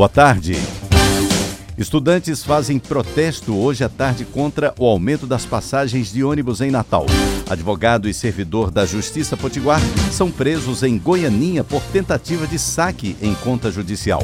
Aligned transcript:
Boa 0.00 0.08
tarde. 0.08 0.56
Estudantes 1.76 2.42
fazem 2.42 2.78
protesto 2.78 3.54
hoje 3.54 3.84
à 3.84 3.88
tarde 3.90 4.24
contra 4.24 4.72
o 4.78 4.86
aumento 4.86 5.26
das 5.26 5.44
passagens 5.44 6.10
de 6.10 6.24
ônibus 6.24 6.62
em 6.62 6.70
Natal. 6.70 7.04
Advogado 7.50 8.08
e 8.08 8.14
servidor 8.14 8.70
da 8.70 8.86
Justiça 8.86 9.36
Potiguar 9.36 9.78
são 10.10 10.30
presos 10.30 10.82
em 10.82 10.96
Goianinha 10.96 11.62
por 11.62 11.82
tentativa 11.82 12.46
de 12.46 12.58
saque 12.58 13.14
em 13.20 13.34
conta 13.34 13.70
judicial. 13.70 14.22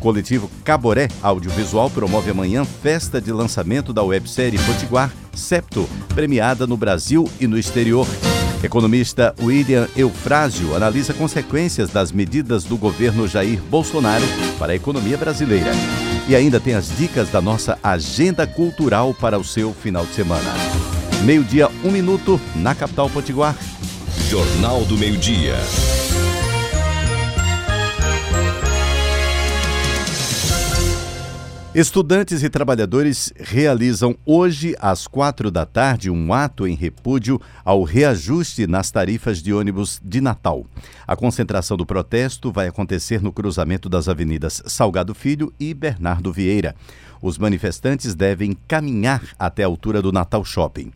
Coletivo 0.00 0.50
Caboré 0.62 1.08
Audiovisual 1.22 1.88
promove 1.88 2.30
amanhã 2.30 2.62
festa 2.66 3.18
de 3.18 3.32
lançamento 3.32 3.94
da 3.94 4.02
websérie 4.02 4.58
Potiguar 4.66 5.10
Septo, 5.34 5.88
premiada 6.14 6.66
no 6.66 6.76
Brasil 6.76 7.26
e 7.40 7.46
no 7.46 7.56
exterior. 7.56 8.06
Economista 8.62 9.34
William 9.40 9.86
Eufrásio 9.96 10.74
analisa 10.74 11.12
consequências 11.12 11.90
das 11.90 12.10
medidas 12.10 12.64
do 12.64 12.76
governo 12.76 13.28
Jair 13.28 13.60
Bolsonaro 13.70 14.24
para 14.58 14.72
a 14.72 14.76
economia 14.76 15.16
brasileira. 15.16 15.70
E 16.28 16.34
ainda 16.34 16.58
tem 16.58 16.74
as 16.74 16.88
dicas 16.96 17.30
da 17.30 17.40
nossa 17.40 17.78
agenda 17.82 18.46
cultural 18.46 19.14
para 19.14 19.38
o 19.38 19.44
seu 19.44 19.72
final 19.72 20.04
de 20.04 20.14
semana. 20.14 20.52
Meio-dia, 21.24 21.68
um 21.84 21.90
minuto, 21.90 22.40
na 22.54 22.74
capital 22.74 23.08
Potiguar. 23.08 23.56
Jornal 24.28 24.84
do 24.84 24.96
Meio-Dia. 24.96 25.54
Estudantes 31.78 32.42
e 32.42 32.48
trabalhadores 32.48 33.30
realizam 33.36 34.16
hoje, 34.24 34.74
às 34.80 35.06
quatro 35.06 35.50
da 35.50 35.66
tarde, 35.66 36.08
um 36.08 36.32
ato 36.32 36.66
em 36.66 36.74
repúdio 36.74 37.38
ao 37.62 37.82
reajuste 37.82 38.66
nas 38.66 38.90
tarifas 38.90 39.42
de 39.42 39.52
ônibus 39.52 40.00
de 40.02 40.22
Natal. 40.22 40.64
A 41.06 41.14
concentração 41.14 41.76
do 41.76 41.84
protesto 41.84 42.50
vai 42.50 42.66
acontecer 42.66 43.20
no 43.20 43.30
cruzamento 43.30 43.90
das 43.90 44.08
avenidas 44.08 44.62
Salgado 44.64 45.14
Filho 45.14 45.52
e 45.60 45.74
Bernardo 45.74 46.32
Vieira. 46.32 46.74
Os 47.20 47.36
manifestantes 47.36 48.14
devem 48.14 48.56
caminhar 48.66 49.22
até 49.38 49.62
a 49.62 49.66
altura 49.66 50.00
do 50.00 50.10
Natal 50.10 50.46
Shopping. 50.46 50.90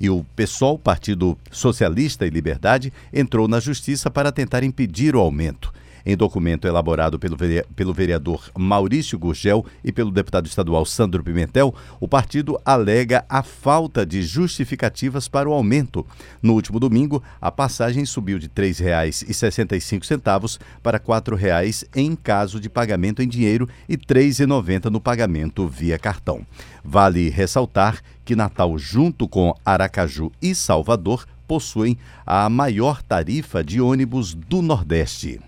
E 0.00 0.08
o 0.08 0.24
PSOL, 0.36 0.78
Partido 0.78 1.36
Socialista 1.50 2.24
e 2.24 2.30
Liberdade, 2.30 2.92
entrou 3.12 3.48
na 3.48 3.58
justiça 3.58 4.08
para 4.08 4.30
tentar 4.30 4.62
impedir 4.62 5.16
o 5.16 5.18
aumento. 5.18 5.72
Em 6.04 6.16
documento 6.16 6.66
elaborado 6.66 7.18
pelo 7.18 7.94
vereador 7.94 8.50
Maurício 8.56 9.18
Gurgel 9.18 9.64
e 9.84 9.92
pelo 9.92 10.10
deputado 10.10 10.46
estadual 10.46 10.84
Sandro 10.84 11.22
Pimentel, 11.22 11.74
o 11.98 12.08
partido 12.08 12.60
alega 12.64 13.24
a 13.28 13.42
falta 13.42 14.04
de 14.04 14.22
justificativas 14.22 15.28
para 15.28 15.48
o 15.48 15.52
aumento. 15.52 16.06
No 16.42 16.54
último 16.54 16.80
domingo, 16.80 17.22
a 17.40 17.50
passagem 17.50 18.04
subiu 18.04 18.38
de 18.38 18.46
R$ 18.46 18.52
3,65 18.54 20.58
para 20.82 20.98
R$ 20.98 21.04
4,00 21.04 21.86
em 21.94 22.16
caso 22.16 22.60
de 22.60 22.68
pagamento 22.68 23.22
em 23.22 23.28
dinheiro 23.28 23.68
e 23.88 23.94
R$ 23.94 24.02
3,90 24.06 24.86
no 24.86 25.00
pagamento 25.00 25.66
via 25.66 25.98
cartão. 25.98 26.46
Vale 26.84 27.28
ressaltar 27.28 28.00
que 28.24 28.36
Natal, 28.36 28.78
junto 28.78 29.28
com 29.28 29.54
Aracaju 29.64 30.30
e 30.40 30.54
Salvador, 30.54 31.26
possuem 31.46 31.98
a 32.24 32.48
maior 32.48 33.02
tarifa 33.02 33.64
de 33.64 33.80
ônibus 33.80 34.34
do 34.34 34.62
Nordeste. 34.62 35.40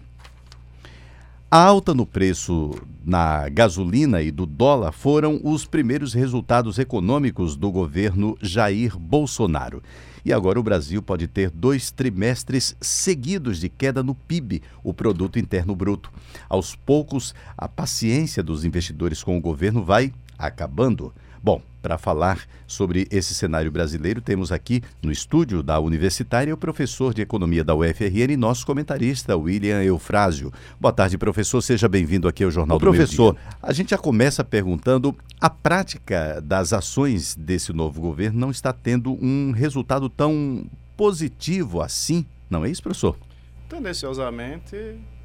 A 1.55 1.63
alta 1.63 1.93
no 1.93 2.07
preço 2.07 2.71
na 3.05 3.47
gasolina 3.51 4.23
e 4.23 4.31
do 4.31 4.47
dólar 4.47 4.91
foram 4.91 5.39
os 5.45 5.67
primeiros 5.67 6.15
resultados 6.15 6.79
econômicos 6.79 7.57
do 7.57 7.71
governo 7.71 8.39
Jair 8.41 8.99
Bolsonaro. 8.99 9.83
E 10.25 10.33
agora 10.33 10.59
o 10.59 10.63
Brasil 10.63 11.03
pode 11.03 11.29
ter 11.29 11.51
dois 11.51 11.91
trimestres 11.91 12.75
seguidos 12.81 13.61
de 13.61 13.69
queda 13.69 14.03
no 14.03 14.15
PIB, 14.15 14.63
o 14.83 14.95
Produto 14.95 15.39
Interno 15.39 15.77
Bruto. 15.77 16.11
Aos 16.49 16.75
poucos, 16.75 17.35
a 17.55 17.69
paciência 17.69 18.43
dos 18.43 18.65
investidores 18.65 19.23
com 19.23 19.37
o 19.37 19.41
governo 19.43 19.85
vai 19.85 20.11
acabando. 20.39 21.13
Bom, 21.43 21.61
para 21.83 21.99
falar 21.99 22.47
sobre 22.67 23.09
esse 23.11 23.35
cenário 23.35 23.71
brasileiro, 23.71 24.21
temos 24.21 24.53
aqui 24.53 24.81
no 25.03 25.11
estúdio 25.11 25.63
da 25.63 25.81
Universitária 25.81 26.55
o 26.55 26.57
professor 26.57 27.13
de 27.13 27.21
Economia 27.21 27.65
da 27.65 27.75
UFRN 27.75 28.33
e 28.33 28.37
nosso 28.37 28.65
comentarista, 28.65 29.37
William 29.37 29.83
Eufrásio. 29.83 30.53
Boa 30.81 30.93
tarde, 30.93 31.19
professor. 31.19 31.61
Seja 31.61 31.89
bem-vindo 31.89 32.29
aqui 32.29 32.45
ao 32.45 32.51
Jornal 32.51 32.77
Ô, 32.77 32.79
do 32.79 32.83
Professor, 32.83 33.37
a 33.61 33.73
gente 33.73 33.91
já 33.91 33.99
começa 33.99 34.45
perguntando: 34.45 35.15
a 35.41 35.51
prática 35.51 36.41
das 36.41 36.73
ações 36.73 37.35
desse 37.35 37.73
novo 37.73 38.01
governo 38.01 38.39
não 38.39 38.51
está 38.51 38.73
tendo 38.73 39.13
um 39.21 39.51
resultado 39.51 40.09
tão 40.09 40.65
positivo 40.97 41.83
assim, 41.83 42.25
não 42.49 42.65
é 42.65 42.71
isso, 42.71 42.83
professor? 42.83 43.19
Tendenciosamente, 43.69 44.77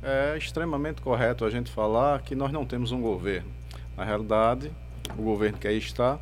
é 0.01 0.37
extremamente 0.37 1.01
correto 1.01 1.45
a 1.45 1.49
gente 1.49 1.69
falar 1.69 2.21
que 2.21 2.33
nós 2.33 2.51
não 2.51 2.65
temos 2.65 2.91
um 2.91 3.01
governo. 3.01 3.51
Na 3.95 4.03
realidade, 4.03 4.71
o 5.17 5.21
governo 5.21 5.57
que 5.57 5.67
aí 5.67 5.77
está 5.77 6.19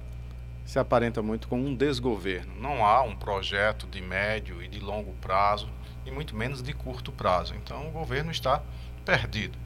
se 0.66 0.80
aparenta 0.80 1.22
muito 1.22 1.48
com 1.48 1.60
um 1.60 1.76
desgoverno. 1.76 2.54
Não 2.60 2.86
há 2.86 3.02
um 3.04 3.16
projeto 3.16 3.88
de 3.88 4.02
médio 4.02 4.62
e 4.62 4.68
de 4.68 4.80
longo 4.80 5.14
prazo, 5.22 5.70
e 6.06 6.12
muito 6.12 6.36
menos 6.36 6.62
de 6.62 6.74
curto 6.74 7.12
prazo. 7.12 7.54
Então 7.56 7.88
o 7.88 7.92
governo 7.92 8.32
está 8.32 8.62
perdido. 9.06 9.58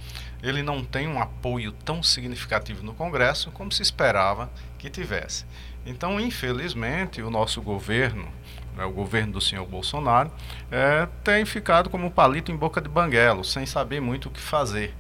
Ele 0.44 0.62
não 0.62 0.84
tem 0.84 1.08
um 1.08 1.20
apoio 1.20 1.72
tão 1.72 2.04
significativo 2.04 2.84
no 2.84 2.94
Congresso 2.94 3.52
como 3.52 3.72
se 3.72 3.82
esperava 3.82 4.50
que 4.78 4.90
tivesse. 4.90 5.46
Então, 5.86 6.20
infelizmente, 6.20 7.22
o 7.22 7.30
nosso 7.30 7.62
governo, 7.62 8.28
né, 8.76 8.84
o 8.84 8.92
governo 8.92 9.34
do 9.34 9.42
senhor 9.42 9.66
Bolsonaro, 9.66 10.32
é, 10.70 11.08
tem 11.24 11.46
ficado 11.46 11.90
como 11.90 12.12
palito 12.12 12.52
em 12.52 12.56
boca 12.56 12.82
de 12.82 12.90
banguelo, 12.90 13.44
sem 13.44 13.66
saber 13.66 14.02
muito 14.02 14.28
o 14.28 14.32
que 14.32 14.42
fazer 14.42 14.94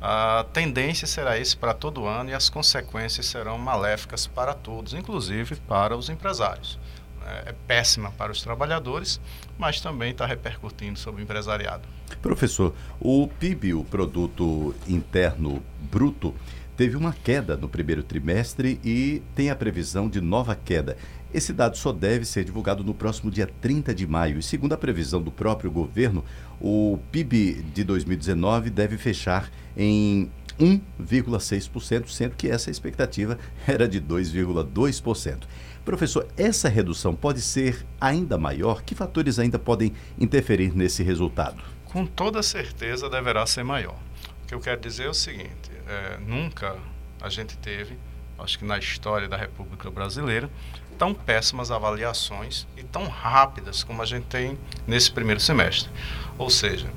a 0.00 0.46
tendência 0.52 1.06
será 1.06 1.38
esse 1.38 1.56
para 1.56 1.74
todo 1.74 2.06
ano 2.06 2.30
e 2.30 2.34
as 2.34 2.48
consequências 2.48 3.26
serão 3.26 3.58
maléficas 3.58 4.26
para 4.26 4.54
todos, 4.54 4.94
inclusive 4.94 5.56
para 5.56 5.96
os 5.96 6.08
empresários. 6.08 6.78
É, 7.26 7.50
é 7.50 7.54
péssima 7.66 8.10
para 8.12 8.30
os 8.30 8.40
trabalhadores, 8.40 9.20
mas 9.58 9.80
também 9.80 10.12
está 10.12 10.24
repercutindo 10.24 10.98
sobre 10.98 11.20
o 11.20 11.24
empresariado. 11.24 11.82
Professor, 12.22 12.74
o 13.00 13.26
PIB, 13.26 13.74
o 13.74 13.84
Produto 13.84 14.74
Interno 14.86 15.62
Bruto, 15.90 16.34
teve 16.76 16.96
uma 16.96 17.12
queda 17.12 17.56
no 17.56 17.68
primeiro 17.68 18.04
trimestre 18.04 18.80
e 18.84 19.20
tem 19.34 19.50
a 19.50 19.56
previsão 19.56 20.08
de 20.08 20.20
nova 20.20 20.54
queda. 20.54 20.96
Esse 21.34 21.52
dado 21.52 21.76
só 21.76 21.92
deve 21.92 22.24
ser 22.24 22.44
divulgado 22.44 22.82
no 22.82 22.94
próximo 22.94 23.30
dia 23.30 23.46
30 23.60 23.94
de 23.94 24.06
maio. 24.06 24.38
E 24.38 24.42
segundo 24.42 24.72
a 24.72 24.78
previsão 24.78 25.20
do 25.20 25.30
próprio 25.30 25.70
governo, 25.70 26.24
o 26.60 26.98
PIB 27.12 27.62
de 27.74 27.84
2019 27.84 28.70
deve 28.70 28.96
fechar 28.96 29.50
em 29.76 30.30
1,6%, 30.58 32.08
sendo 32.08 32.34
que 32.34 32.48
essa 32.48 32.70
expectativa 32.70 33.38
era 33.66 33.88
de 33.88 34.00
2,2%. 34.00 35.42
Professor, 35.84 36.28
essa 36.36 36.68
redução 36.68 37.14
pode 37.14 37.40
ser 37.40 37.86
ainda 38.00 38.36
maior? 38.36 38.82
Que 38.82 38.94
fatores 38.94 39.38
ainda 39.38 39.58
podem 39.58 39.94
interferir 40.18 40.76
nesse 40.76 41.02
resultado? 41.02 41.62
Com 41.86 42.04
toda 42.04 42.42
certeza 42.42 43.08
deverá 43.08 43.46
ser 43.46 43.62
maior. 43.62 43.96
O 44.42 44.46
que 44.46 44.54
eu 44.54 44.60
quero 44.60 44.80
dizer 44.80 45.04
é 45.04 45.08
o 45.08 45.14
seguinte: 45.14 45.70
é, 45.86 46.18
nunca 46.18 46.76
a 47.20 47.28
gente 47.30 47.56
teve, 47.56 47.96
acho 48.38 48.58
que 48.58 48.64
na 48.64 48.78
história 48.78 49.28
da 49.28 49.36
República 49.36 49.90
Brasileira, 49.90 50.50
tão 50.98 51.14
péssimas 51.14 51.70
avaliações 51.70 52.66
e 52.76 52.82
tão 52.82 53.06
rápidas 53.06 53.84
como 53.84 54.02
a 54.02 54.06
gente 54.06 54.24
tem 54.24 54.58
nesse 54.86 55.10
primeiro 55.10 55.40
semestre. 55.40 55.88
Ou 56.36 56.50
seja, 56.50 56.88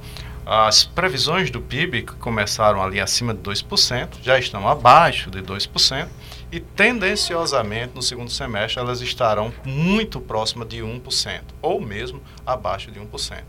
as 0.45 0.83
previsões 0.83 1.51
do 1.51 1.61
PIB, 1.61 2.01
que 2.01 2.13
começaram 2.13 2.81
ali 2.81 2.99
acima 2.99 3.33
de 3.33 3.41
2%, 3.41 4.15
já 4.21 4.39
estão 4.39 4.67
abaixo 4.67 5.29
de 5.29 5.41
2%, 5.41 6.07
e 6.51 6.59
tendenciosamente 6.59 7.95
no 7.95 8.01
segundo 8.01 8.29
semestre 8.29 8.79
elas 8.79 9.01
estarão 9.01 9.53
muito 9.63 10.19
próximas 10.19 10.67
de 10.67 10.79
1%, 10.79 11.41
ou 11.61 11.79
mesmo 11.79 12.21
abaixo 12.45 12.91
de 12.91 12.99
1%. 12.99 13.43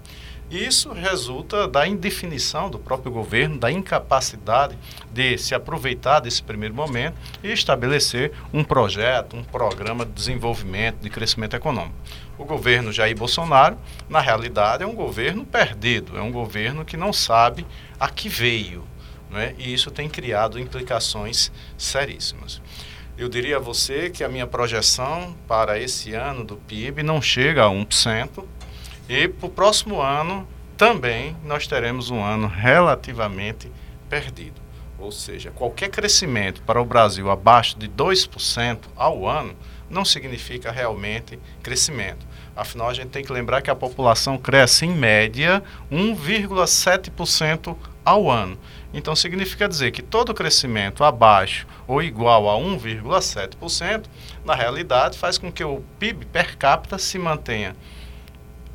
Isso 0.53 0.93
resulta 0.93 1.67
da 1.67 1.89
indefinição 1.89 2.69
do 2.69 2.79
próprio 2.79 3.11
governo, 3.11 3.59
da 3.59 3.73
incapacidade 3.73 4.77
de 5.11 5.39
se 5.39 5.55
aproveitar 5.55 6.21
desse 6.21 6.43
primeiro 6.43 6.75
momento 6.75 7.17
e 7.43 7.51
estabelecer 7.51 8.33
um 8.53 8.63
projeto, 8.63 9.35
um 9.35 9.43
programa 9.43 10.05
de 10.05 10.13
desenvolvimento, 10.13 10.99
de 11.01 11.09
crescimento 11.09 11.57
econômico. 11.57 11.95
O 12.37 12.45
governo 12.45 12.93
Jair 12.93 13.17
Bolsonaro, 13.17 13.79
na 14.11 14.21
realidade, 14.21 14.83
é 14.83 14.87
um 14.87 14.95
governo 14.95 15.47
perdido, 15.47 16.19
é 16.19 16.21
um 16.21 16.31
governo 16.31 16.85
que 16.85 16.99
não 16.99 17.15
sabe 17.15 17.67
a 17.99 18.11
que 18.11 18.29
veio. 18.29 18.85
Né? 19.31 19.55
E 19.57 19.73
isso 19.73 19.91
tem 19.91 20.07
criado 20.07 20.61
implicações 20.61 21.51
seríssimas. 21.79 22.61
Eu 23.17 23.31
diria 23.31 23.57
a 23.57 23.61
você 23.61 24.11
que 24.11 24.23
a 24.23 24.29
minha 24.29 24.47
projeção 24.47 25.35
para 25.49 25.79
esse 25.79 26.13
ano 26.13 26.45
do 26.45 26.57
PIB 26.57 27.03
não 27.03 27.23
chega 27.23 27.65
a 27.65 27.71
1%, 27.71 28.45
e 29.09 29.29
para 29.29 29.47
o 29.47 29.51
próximo 29.51 30.01
ano 30.01 30.47
também 30.77 31.37
nós 31.45 31.67
teremos 31.67 32.11
um 32.11 32.23
ano 32.23 32.47
relativamente 32.47 33.71
perdido. 34.09 34.61
ou 34.99 35.11
seja, 35.11 35.51
qualquer 35.51 35.91
crescimento 35.91 36.63
para 36.63 36.81
o 36.81 36.85
Brasil 36.85 37.29
abaixo 37.29 37.77
de 37.77 37.89
2% 37.89 38.79
ao 38.95 39.27
ano, 39.27 39.57
não 39.91 40.05
significa 40.05 40.71
realmente 40.71 41.39
crescimento. 41.63 42.25
Afinal, 42.55 42.89
a 42.89 42.95
gente 42.95 43.09
tem 43.09 43.25
que 43.25 43.33
lembrar 43.33 43.63
que 43.63 43.71
a 43.71 43.75
população 43.75 44.39
cresce, 44.39 44.87
em 44.87 44.95
média, 44.95 45.63
1,7% 45.91 47.77
ao 48.05 48.31
ano. 48.31 48.57
Então, 48.95 49.17
significa 49.17 49.69
dizer 49.69 49.91
que 49.91 50.03
todo 50.03 50.35
crescimento 50.35 51.03
abaixo 51.03 51.67
ou 51.87 52.03
igual 52.03 52.49
a 52.49 52.55
1,7%, 52.55 54.05
na 54.45 54.55
realidade, 54.55 55.19
faz 55.19 55.37
com 55.37 55.51
que 55.51 55.65
o 55.65 55.83
PIB 55.99 56.27
per 56.27 56.57
capita 56.57 56.97
se 56.97 57.19
mantenha 57.19 57.75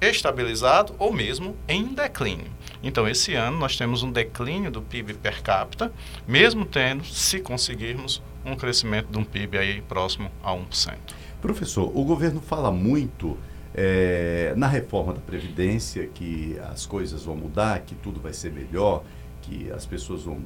estabilizado 0.01 0.95
ou 0.99 1.11
mesmo 1.11 1.55
em 1.67 1.93
declínio. 1.93 2.47
Então, 2.83 3.07
esse 3.07 3.33
ano 3.33 3.57
nós 3.57 3.75
temos 3.75 4.03
um 4.03 4.11
declínio 4.11 4.71
do 4.71 4.81
PIB 4.81 5.15
per 5.15 5.41
capita, 5.41 5.91
mesmo 6.27 6.65
tendo, 6.65 7.03
se 7.05 7.39
conseguirmos, 7.39 8.21
um 8.45 8.55
crescimento 8.55 9.07
de 9.11 9.17
um 9.17 9.23
PIB 9.23 9.57
aí 9.57 9.81
próximo 9.81 10.31
a 10.43 10.51
1%. 10.51 10.93
Professor, 11.41 11.91
o 11.93 12.03
governo 12.03 12.39
fala 12.39 12.71
muito 12.71 13.37
é, 13.73 14.53
na 14.55 14.67
reforma 14.67 15.13
da 15.13 15.19
Previdência 15.19 16.07
que 16.07 16.57
as 16.71 16.85
coisas 16.85 17.23
vão 17.23 17.35
mudar, 17.35 17.81
que 17.81 17.95
tudo 17.95 18.19
vai 18.19 18.33
ser 18.33 18.51
melhor, 18.51 19.03
que 19.41 19.69
as 19.71 19.85
pessoas 19.85 20.23
vão, 20.23 20.39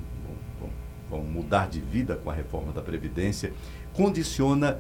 vão, 0.59 0.69
vão 1.09 1.23
mudar 1.23 1.69
de 1.69 1.79
vida 1.79 2.15
com 2.15 2.29
a 2.29 2.33
reforma 2.33 2.71
da 2.71 2.81
Previdência, 2.81 3.53
condiciona 3.93 4.79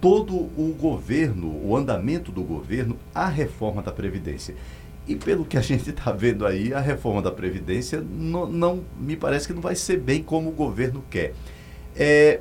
todo 0.00 0.34
o 0.34 0.74
governo, 0.78 1.60
o 1.64 1.76
andamento 1.76 2.32
do 2.32 2.42
governo, 2.42 2.96
à 3.14 3.28
reforma 3.28 3.82
da 3.82 3.92
Previdência. 3.92 4.54
E 5.06 5.14
pelo 5.14 5.44
que 5.44 5.56
a 5.56 5.60
gente 5.62 5.90
está 5.90 6.10
vendo 6.12 6.46
aí, 6.46 6.72
a 6.72 6.80
reforma 6.80 7.20
da 7.20 7.30
Previdência 7.30 8.00
não, 8.00 8.46
não, 8.46 8.84
me 8.98 9.16
parece 9.16 9.46
que 9.46 9.52
não 9.52 9.60
vai 9.60 9.74
ser 9.74 9.98
bem 9.98 10.22
como 10.22 10.48
o 10.48 10.52
governo 10.52 11.04
quer. 11.10 11.34
É, 11.94 12.40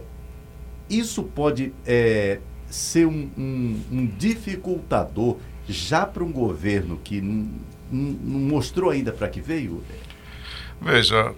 isso 0.89 1.23
pode 1.23 1.73
é, 1.85 2.39
ser 2.69 3.05
um, 3.05 3.29
um, 3.37 3.81
um, 3.91 4.05
dificultador 4.05 5.37
já 5.67 6.05
para 6.05 6.23
um 6.23 6.31
governo 6.31 6.99
que 7.03 7.21
não 7.21 7.49
mostrou 7.91 8.89
ainda 8.91 9.11
para 9.11 9.27
que 9.27 9.41
veio? 9.41 9.83
Veja, 10.81 11.33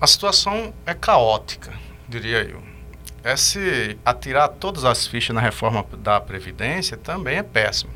a 0.00 0.06
situação 0.06 0.72
é 0.84 0.94
caótica, 0.94 1.72
diria 2.08 2.42
eu. 2.42 2.71
É 3.24 3.36
se 3.36 3.96
atirar 4.04 4.48
todas 4.48 4.84
as 4.84 5.06
fichas 5.06 5.34
na 5.34 5.40
reforma 5.40 5.84
da 5.98 6.20
Previdência 6.20 6.96
também 6.96 7.36
é 7.36 7.42
péssimo. 7.42 7.92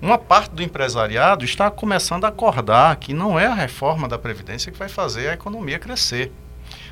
Uma 0.00 0.16
parte 0.16 0.52
do 0.52 0.62
empresariado 0.62 1.44
está 1.44 1.70
começando 1.70 2.24
a 2.24 2.28
acordar 2.28 2.96
que 2.96 3.12
não 3.12 3.38
é 3.38 3.46
a 3.46 3.54
reforma 3.54 4.08
da 4.08 4.18
Previdência 4.18 4.72
que 4.72 4.78
vai 4.78 4.88
fazer 4.88 5.28
a 5.28 5.34
economia 5.34 5.78
crescer. 5.78 6.32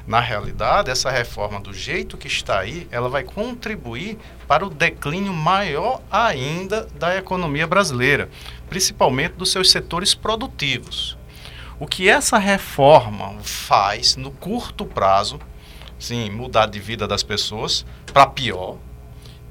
Na 0.07 0.21
realidade, 0.21 0.91
essa 0.91 1.11
reforma, 1.11 1.61
do 1.61 1.73
jeito 1.73 2.19
que 2.19 2.27
está 2.27 2.59
aí, 2.59 2.87
ela 2.91 3.09
vai 3.09 3.23
contribuir 3.23 4.19
para 4.47 4.67
o 4.67 4.71
declínio 4.71 5.33
maior 5.33 6.03
ainda 6.11 6.87
da 6.99 7.17
economia 7.17 7.67
brasileira, 7.67 8.29
principalmente 8.69 9.33
dos 9.33 9.51
seus 9.51 9.71
setores 9.71 10.15
produtivos. 10.15 11.17
O 11.81 11.87
que 11.87 12.09
essa 12.09 12.37
reforma 12.37 13.35
faz 13.43 14.15
no 14.15 14.31
curto 14.31 14.85
prazo, 14.85 15.41
sim, 16.03 16.31
mudar 16.31 16.67
de 16.67 16.79
vida 16.79 17.07
das 17.07 17.23
pessoas 17.23 17.85
para 18.13 18.27
pior 18.27 18.77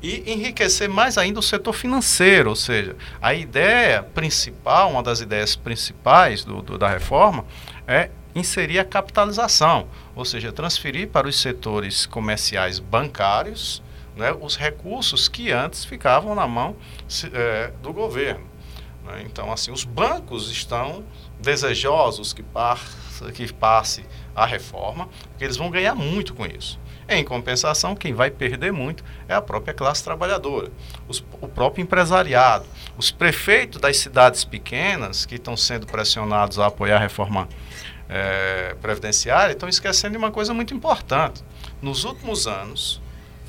e 0.02 0.32
enriquecer 0.32 0.90
mais 0.90 1.18
ainda 1.18 1.40
o 1.40 1.44
setor 1.44 1.74
financeiro, 1.74 2.50
ou 2.50 2.56
seja, 2.56 2.96
a 3.22 3.34
ideia 3.34 4.02
principal, 4.02 4.92
uma 4.92 5.04
das 5.04 5.22
ideias 5.22 5.56
principais 5.56 6.44
do, 6.44 6.62
do 6.62 6.78
da 6.78 6.90
reforma 6.90 7.46
é 7.88 8.10
inserir 8.34 8.80
a 8.80 8.86
capitalização, 8.86 9.88
ou 10.16 10.26
seja, 10.26 10.52
transferir 10.52 11.10
para 11.10 11.28
os 11.28 11.40
setores 11.40 12.06
comerciais 12.06 12.80
bancários 12.80 13.84
né, 14.16 14.36
os 14.40 14.56
recursos 14.56 15.28
que 15.28 15.52
antes 15.52 15.86
ficavam 15.86 16.34
na 16.34 16.48
mão 16.48 16.76
é, 17.34 17.72
do 17.82 17.94
governo. 17.94 18.51
Né? 19.06 19.24
Então, 19.26 19.52
assim, 19.52 19.72
os 19.72 19.84
bancos 19.84 20.52
estão 20.52 21.04
desejosos 21.40 22.34
que, 22.34 22.44
que 23.34 23.54
passe 23.54 24.06
a 24.36 24.46
reforma, 24.46 25.10
porque 25.30 25.44
eles 25.44 25.58
vão 25.58 25.70
ganhar 25.70 25.96
muito 25.96 26.34
com 26.34 26.46
isso. 26.46 26.80
Em 27.10 27.24
compensação, 27.26 27.96
quem 27.96 28.14
vai 28.14 28.32
perder 28.32 28.72
muito 28.72 29.04
é 29.28 29.34
a 29.34 29.42
própria 29.42 29.74
classe 29.74 30.04
trabalhadora, 30.04 30.72
os, 31.10 31.24
o 31.42 31.48
próprio 31.48 31.82
empresariado, 31.82 32.66
os 32.98 33.12
prefeitos 33.12 33.82
das 33.82 33.98
cidades 33.98 34.46
pequenas 34.46 35.26
que 35.26 35.36
estão 35.36 35.58
sendo 35.58 35.86
pressionados 35.86 36.58
a 36.58 36.68
apoiar 36.68 36.98
a 36.98 37.00
reforma 37.00 37.50
é, 38.08 38.76
previdenciária 38.82 39.54
estão 39.54 39.68
esquecendo 39.68 40.12
de 40.12 40.18
uma 40.18 40.32
coisa 40.32 40.54
muito 40.54 40.74
importante. 40.74 41.44
Nos 41.82 42.04
últimos 42.04 42.46
anos, 42.48 43.02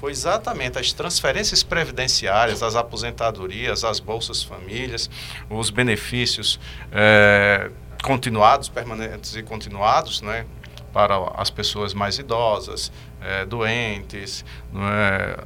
foi 0.02 0.10
exatamente 0.10 0.80
as 0.80 0.92
transferências 0.92 1.62
previdenciárias, 1.62 2.60
as 2.60 2.74
aposentadorias, 2.74 3.84
as 3.84 4.00
bolsas 4.00 4.42
famílias, 4.42 5.08
os 5.48 5.70
benefícios 5.70 6.58
é, 6.90 7.70
continuados, 8.02 8.68
permanentes 8.68 9.36
e 9.36 9.44
continuados, 9.44 10.20
né, 10.20 10.44
para 10.92 11.14
as 11.36 11.50
pessoas 11.50 11.94
mais 11.94 12.18
idosas, 12.18 12.90
é, 13.20 13.44
doentes, 13.44 14.44
é, 14.74 15.38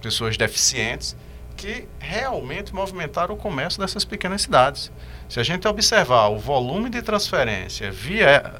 pessoas 0.00 0.38
deficientes, 0.38 1.14
que 1.54 1.86
realmente 1.98 2.74
movimentaram 2.74 3.34
o 3.34 3.36
comércio 3.36 3.78
dessas 3.78 4.06
pequenas 4.06 4.40
cidades. 4.40 4.90
Se 5.28 5.38
a 5.38 5.42
gente 5.42 5.68
observar 5.68 6.28
o 6.28 6.38
volume 6.38 6.88
de 6.88 7.02
transferência 7.02 7.92
via 7.92 8.54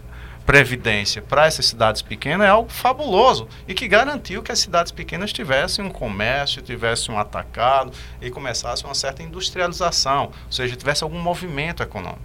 previdência 0.45 1.23
para 1.23 1.47
essas 1.47 1.67
cidades 1.67 2.03
pequenas 2.03 2.47
é 2.47 2.51
algo 2.51 2.71
fabuloso 2.71 3.49
e 3.67 3.75
que 3.75 3.87
garantiu 3.89 4.43
que 4.43 4.53
as 4.53 4.59
cidades 4.59 4.93
pequenas 4.93 5.33
tivessem 5.33 5.85
um 5.85 5.91
comércio, 5.91 6.63
tivessem 6.63 7.15
um 7.15 7.19
atacado 7.19 7.93
e 8.21 8.31
começasse 8.31 8.85
uma 8.85 8.95
certa 8.95 9.23
industrialização, 9.23 10.33
ou 10.47 10.53
seja, 10.53 10.77
tivesse 10.77 11.05
algum 11.05 11.21
movimento 11.21 11.83
econômico. 11.83 12.21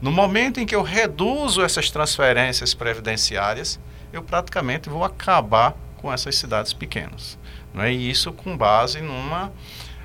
No 0.00 0.12
momento 0.12 0.60
em 0.60 0.66
que 0.66 0.74
eu 0.74 0.82
reduzo 0.82 1.62
essas 1.62 1.90
transferências 1.90 2.74
previdenciárias, 2.74 3.80
eu 4.12 4.22
praticamente 4.22 4.88
vou 4.88 5.04
acabar 5.04 5.74
com 5.96 6.12
essas 6.12 6.36
cidades 6.36 6.72
pequenas. 6.72 7.38
Não 7.72 7.82
é? 7.82 7.92
E 7.92 8.10
isso 8.10 8.32
com 8.32 8.56
base 8.56 9.00
numa 9.00 9.52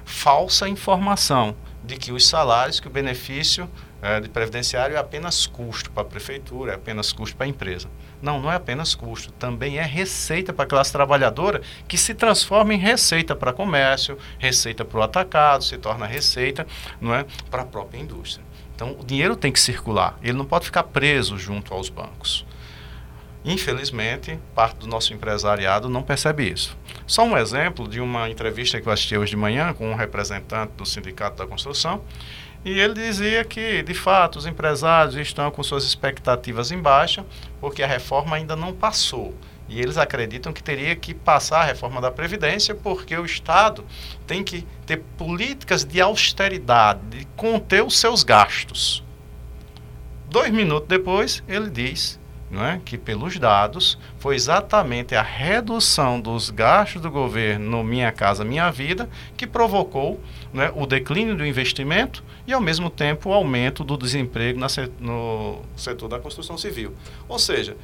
falsa 0.06 0.68
informação 0.68 1.56
de 1.84 1.98
que 1.98 2.12
os 2.12 2.28
salários, 2.28 2.80
que 2.80 2.88
o 2.88 2.92
benefício 2.92 3.70
é, 4.02 4.20
de 4.20 4.30
previdenciário 4.30 4.96
é 4.96 5.00
apenas 5.00 5.46
custo 5.46 5.92
para 5.92 6.04
a 6.04 6.06
prefeitura, 6.06 6.72
é 6.72 6.76
apenas 6.76 7.12
custo 7.12 7.36
para 7.36 7.46
a 7.46 7.50
empresa. 7.50 7.90
Não, 8.22 8.42
não 8.42 8.52
é 8.52 8.56
apenas 8.56 8.96
custo, 8.96 9.32
também 9.34 9.78
é 9.78 9.84
receita 9.84 10.54
para 10.54 10.66
a 10.66 10.68
classe 10.68 10.92
trabalhadora 10.92 11.62
que 11.88 11.98
se 11.98 12.14
transforma 12.14 12.74
em 12.74 12.78
receita 12.78 13.36
para 13.36 13.54
comércio, 13.54 14.18
receita 14.38 14.84
para 14.84 15.00
o 15.00 15.04
atacado, 15.04 15.64
se 15.64 15.78
torna 15.78 16.06
receita 16.06 16.66
não 17.00 17.14
é, 17.14 17.26
para 17.50 17.64
a 17.64 17.66
própria 17.66 18.00
indústria. 18.00 18.46
Então, 18.76 18.96
o 18.98 19.04
dinheiro 19.04 19.36
tem 19.36 19.52
que 19.52 19.60
circular, 19.60 20.18
ele 20.22 20.38
não 20.38 20.46
pode 20.46 20.66
ficar 20.66 20.84
preso 20.84 21.38
junto 21.38 21.74
aos 21.74 21.90
bancos. 21.90 22.46
Infelizmente, 23.44 24.38
parte 24.54 24.80
do 24.80 24.88
nosso 24.88 25.14
empresariado 25.14 25.90
não 25.90 26.04
percebe 26.04 26.50
isso. 26.50 26.78
Só 27.08 27.24
um 27.24 27.38
exemplo 27.38 27.88
de 27.88 28.02
uma 28.02 28.30
entrevista 28.30 28.80
que 28.80 28.88
eu 28.88 28.92
assisti 28.92 29.18
hoje 29.18 29.32
de 29.32 29.38
manhã 29.38 29.74
com 29.74 29.90
um 29.90 29.96
representante 29.96 30.74
do 30.78 30.86
Sindicato 30.86 31.38
da 31.38 31.48
Construção, 31.48 32.04
e 32.64 32.78
ele 32.78 32.94
dizia 32.94 33.46
que, 33.46 33.82
de 33.84 33.94
fato, 33.94 34.38
os 34.38 34.46
empresários 34.46 35.16
estão 35.16 35.50
com 35.50 35.64
suas 35.64 35.86
expectativas 35.86 36.72
em 36.72 36.80
baixa, 36.80 37.26
porque 37.62 37.82
a 37.82 37.88
reforma 37.88 38.36
ainda 38.36 38.56
não 38.56 38.74
passou. 38.74 39.34
E 39.70 39.80
eles 39.80 39.98
acreditam 39.98 40.52
que 40.52 40.64
teria 40.64 40.96
que 40.96 41.14
passar 41.14 41.62
a 41.62 41.66
reforma 41.66 42.02
da 42.02 42.12
Previdência, 42.12 42.76
porque 42.76 43.16
o 43.16 43.26
Estado 43.26 43.86
tem 44.28 44.44
que 44.44 44.68
ter 44.86 44.98
políticas 45.18 45.86
de 45.86 46.02
austeridade, 46.02 47.00
de 47.10 47.26
conter 47.36 47.84
os 47.84 47.98
seus 47.98 48.24
gastos. 48.24 49.04
Dois 50.30 50.52
minutos 50.52 50.90
depois, 50.90 51.44
ele 51.48 51.70
diz 51.70 52.19
não 52.50 52.66
é? 52.66 52.82
que, 52.84 52.98
pelos 52.98 53.38
dados, 53.38 53.98
foi 54.18 54.36
exatamente 54.36 55.16
a 55.16 55.22
redução 55.22 56.20
dos 56.20 56.50
gastos 56.50 57.02
do 57.02 57.12
governo 57.12 57.70
no 57.70 57.84
Minha 57.84 58.12
Casa 58.12 58.44
Minha 58.44 58.72
Vida 58.72 59.10
que 59.38 59.46
provocou 59.46 60.20
é, 60.56 60.72
o 60.76 60.86
declínio 60.86 61.36
do 61.36 61.46
investimento 61.46 62.24
e, 62.48 62.54
ao 62.54 62.62
mesmo 62.62 62.90
tempo, 62.90 63.30
o 63.30 63.34
aumento 63.34 63.84
do 63.84 63.98
desemprego 63.98 64.60
no 65.00 65.62
setor 65.76 66.08
da 66.08 66.20
construção 66.20 66.58
civil. 66.58 66.94
Ou 67.28 67.38
seja, 67.38 67.78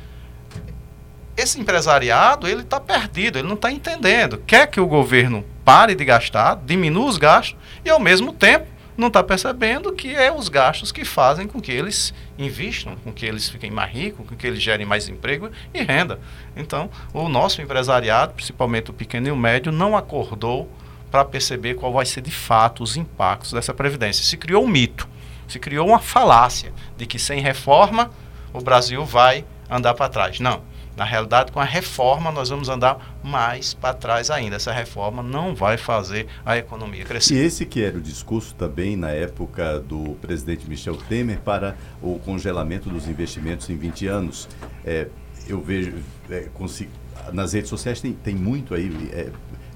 esse 1.37 1.59
empresariado 1.59 2.47
ele 2.47 2.61
está 2.61 2.79
perdido, 2.79 3.37
ele 3.37 3.47
não 3.47 3.55
está 3.55 3.71
entendendo. 3.71 4.41
Quer 4.47 4.67
que 4.67 4.79
o 4.79 4.87
governo 4.87 5.45
pare 5.63 5.93
de 5.93 6.05
gastar, 6.05 6.55
diminua 6.65 7.07
os 7.07 7.17
gastos 7.17 7.57
e, 7.83 7.89
ao 7.89 7.99
mesmo 7.99 8.31
tempo, 8.31 8.67
não 8.97 9.07
está 9.07 9.23
percebendo 9.23 9.91
que 9.91 10.15
é 10.15 10.31
os 10.31 10.47
gastos 10.49 10.91
que 10.91 11.03
fazem 11.03 11.47
com 11.47 11.59
que 11.59 11.71
eles 11.71 12.13
investam, 12.37 12.95
com 12.97 13.11
que 13.11 13.25
eles 13.25 13.49
fiquem 13.49 13.69
mais 13.69 13.91
ricos, 13.91 14.25
com 14.27 14.35
que 14.35 14.47
eles 14.47 14.61
gerem 14.61 14.85
mais 14.85 15.09
emprego 15.09 15.49
e 15.73 15.81
renda. 15.81 16.19
Então, 16.55 16.89
o 17.13 17.27
nosso 17.27 17.61
empresariado, 17.61 18.33
principalmente 18.33 18.91
o 18.91 18.93
pequeno 18.93 19.27
e 19.27 19.31
o 19.31 19.35
médio, 19.35 19.71
não 19.71 19.97
acordou 19.97 20.69
para 21.11 21.25
perceber 21.25 21.75
qual 21.75 21.93
vai 21.93 22.05
ser 22.05 22.21
de 22.21 22.31
fato 22.31 22.83
os 22.83 22.97
impactos 22.97 23.51
dessa 23.51 23.73
previdência. 23.73 24.23
Se 24.23 24.37
criou 24.37 24.63
um 24.63 24.67
mito, 24.67 25.07
se 25.47 25.59
criou 25.59 25.87
uma 25.87 25.99
falácia 25.99 26.73
de 26.97 27.05
que 27.05 27.19
sem 27.19 27.41
reforma 27.41 28.11
o 28.53 28.61
Brasil 28.61 29.05
vai 29.05 29.45
andar 29.69 29.93
para 29.93 30.09
trás. 30.09 30.39
Não. 30.39 30.61
Na 30.95 31.03
realidade, 31.03 31.51
com 31.51 31.59
a 31.59 31.63
reforma, 31.65 32.31
nós 32.31 32.49
vamos 32.49 32.69
andar 32.69 33.17
mais 33.23 33.73
para 33.73 33.93
trás 33.93 34.29
ainda. 34.29 34.55
Essa 34.55 34.71
reforma 34.71 35.21
não 35.21 35.53
vai 35.53 35.77
fazer 35.77 36.27
a 36.45 36.57
economia 36.57 37.03
crescer. 37.03 37.35
E 37.35 37.37
esse 37.39 37.65
que 37.65 37.83
era 37.83 37.97
o 37.97 38.01
discurso 38.01 38.55
também 38.55 38.95
na 38.95 39.11
época 39.11 39.79
do 39.79 40.15
presidente 40.21 40.67
Michel 40.69 40.95
Temer 40.95 41.39
para 41.39 41.75
o 42.01 42.17
congelamento 42.19 42.89
dos 42.89 43.07
investimentos 43.07 43.69
em 43.69 43.75
20 43.77 44.07
anos. 44.07 44.47
É, 44.85 45.07
eu 45.47 45.61
vejo, 45.61 45.93
é, 46.29 46.47
consigo, 46.53 46.91
nas 47.33 47.53
redes 47.53 47.69
sociais 47.69 47.99
tem, 47.99 48.13
tem 48.13 48.35
muito 48.35 48.73
aí. 48.73 49.09
É, 49.11 49.29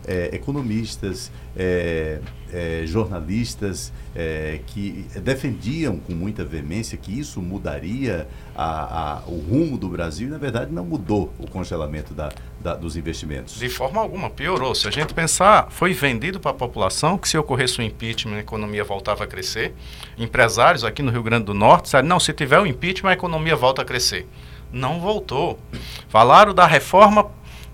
é, 0.10 0.36
economistas, 0.36 1.32
é, 1.56 2.18
é, 2.52 2.82
jornalistas 2.86 3.94
é, 4.16 4.60
que 4.66 5.06
defendiam 5.22 5.98
com 5.98 6.14
muita 6.14 6.44
veemência 6.44 6.98
que 6.98 7.18
isso 7.18 7.40
mudaria 7.40 8.28
a, 8.56 9.20
a, 9.20 9.22
o 9.28 9.38
rumo 9.38 9.78
do 9.78 9.88
Brasil 9.88 10.28
e, 10.28 10.32
na 10.32 10.40
verdade, 10.40 10.72
não 10.74 10.84
mudou 10.84 11.32
o 11.38 11.48
congelamento 11.48 12.12
da, 12.12 12.32
da, 12.60 12.74
dos 12.74 12.98
investimentos. 12.98 13.60
De 13.60 13.70
forma 13.70 14.02
alguma, 14.02 14.32
piorou. 14.32 14.74
Se 14.74 14.88
a 14.88 14.92
gente 14.92 15.14
pensar, 15.14 15.68
foi 15.70 15.94
vendido 15.94 16.40
para 16.40 16.52
a 16.52 16.56
população 16.56 17.16
que 17.16 17.30
se 17.30 17.38
ocorresse 17.38 17.80
um 17.80 17.84
impeachment, 17.84 18.38
a 18.38 18.40
economia 18.40 18.84
voltava 18.84 19.26
a 19.26 19.28
crescer. 19.28 19.76
Empresários 20.18 20.84
aqui 20.84 21.04
no 21.04 21.12
Rio 21.12 21.22
Grande 21.22 21.46
do 21.46 21.54
Norte 21.54 21.84
disseram, 21.84 22.08
não, 22.08 22.20
se 22.20 22.34
tiver 22.34 22.60
um 22.60 22.66
impeachment, 22.66 23.12
a 23.12 23.14
economia 23.14 23.56
volta 23.56 23.84
a 23.84 23.86
crescer. 23.86 24.28
Não 24.72 25.00
voltou. 25.00 25.60
Falaram 26.08 26.54
da 26.54 26.66
reforma 26.66 27.28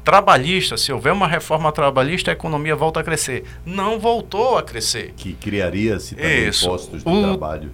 trabalhista, 0.06 0.78
se 0.78 0.94
houver 0.94 1.12
uma 1.12 1.28
reforma 1.28 1.72
trabalhista, 1.72 2.32
a 2.32 2.34
economia 2.34 2.76
volta 2.76 3.00
a 3.00 3.04
crescer. 3.04 3.44
Não 3.66 4.00
voltou 4.00 4.58
a 4.58 4.64
crescer. 4.64 5.14
Que 5.18 5.34
criaria-se 5.34 6.16
também 6.16 6.48
Isso. 6.48 6.68
postos 6.68 7.04
de 7.04 7.10
o, 7.10 7.22
trabalho. 7.24 7.72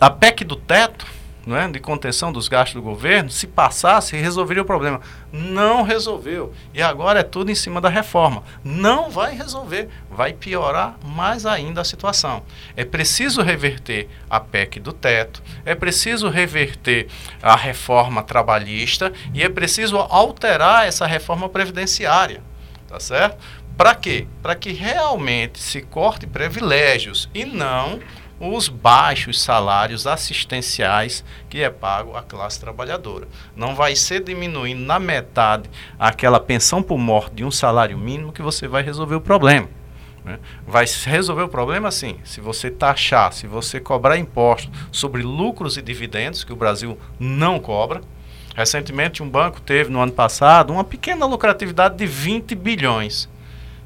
A 0.00 0.08
PEC 0.08 0.44
do 0.44 0.54
teto 0.54 1.04
não 1.46 1.56
é, 1.56 1.68
de 1.68 1.78
contenção 1.78 2.32
dos 2.32 2.48
gastos 2.48 2.74
do 2.74 2.82
governo, 2.82 3.30
se 3.30 3.46
passasse, 3.46 4.16
resolveria 4.16 4.62
o 4.62 4.66
problema. 4.66 5.00
Não 5.32 5.82
resolveu. 5.82 6.52
E 6.72 6.80
agora 6.80 7.20
é 7.20 7.22
tudo 7.22 7.50
em 7.50 7.54
cima 7.54 7.80
da 7.80 7.88
reforma. 7.88 8.42
Não 8.62 9.10
vai 9.10 9.34
resolver. 9.34 9.88
Vai 10.10 10.32
piorar 10.32 10.96
mais 11.04 11.44
ainda 11.44 11.80
a 11.80 11.84
situação. 11.84 12.42
É 12.76 12.84
preciso 12.84 13.42
reverter 13.42 14.08
a 14.30 14.40
PEC 14.40 14.80
do 14.80 14.92
teto, 14.92 15.42
é 15.64 15.74
preciso 15.74 16.28
reverter 16.28 17.08
a 17.42 17.56
reforma 17.56 18.22
trabalhista 18.22 19.12
e 19.32 19.42
é 19.42 19.48
preciso 19.48 19.96
alterar 19.98 20.86
essa 20.86 21.06
reforma 21.06 21.48
previdenciária. 21.48 22.42
Tá 22.88 23.00
certo? 23.00 23.38
Para 23.76 23.94
quê? 23.94 24.26
Para 24.40 24.54
que 24.54 24.72
realmente 24.72 25.58
se 25.60 25.82
corte 25.82 26.26
privilégios 26.26 27.28
e 27.34 27.44
não 27.44 27.98
os 28.40 28.68
baixos 28.68 29.40
salários 29.40 30.06
assistenciais 30.06 31.24
que 31.48 31.62
é 31.62 31.70
pago 31.70 32.16
à 32.16 32.22
classe 32.22 32.58
trabalhadora. 32.58 33.28
Não 33.56 33.74
vai 33.74 33.94
ser 33.94 34.22
diminuindo 34.22 34.80
na 34.80 34.98
metade 34.98 35.70
aquela 35.98 36.40
pensão 36.40 36.82
por 36.82 36.98
morte 36.98 37.36
de 37.36 37.44
um 37.44 37.50
salário 37.50 37.96
mínimo 37.96 38.32
que 38.32 38.42
você 38.42 38.66
vai 38.66 38.82
resolver 38.82 39.14
o 39.14 39.20
problema. 39.20 39.68
Né? 40.24 40.38
Vai 40.66 40.86
resolver 41.04 41.42
o 41.42 41.48
problema 41.48 41.88
assim, 41.88 42.16
se 42.24 42.40
você 42.40 42.70
taxar, 42.70 43.32
se 43.32 43.46
você 43.46 43.78
cobrar 43.78 44.18
imposto 44.18 44.70
sobre 44.90 45.22
lucros 45.22 45.76
e 45.76 45.82
dividendos, 45.82 46.44
que 46.44 46.52
o 46.52 46.56
Brasil 46.56 46.98
não 47.20 47.60
cobra. 47.60 48.00
Recentemente, 48.56 49.22
um 49.22 49.28
banco 49.28 49.60
teve, 49.60 49.90
no 49.90 50.00
ano 50.00 50.12
passado, 50.12 50.72
uma 50.72 50.84
pequena 50.84 51.26
lucratividade 51.26 51.96
de 51.96 52.06
20 52.06 52.54
bilhões. 52.54 53.28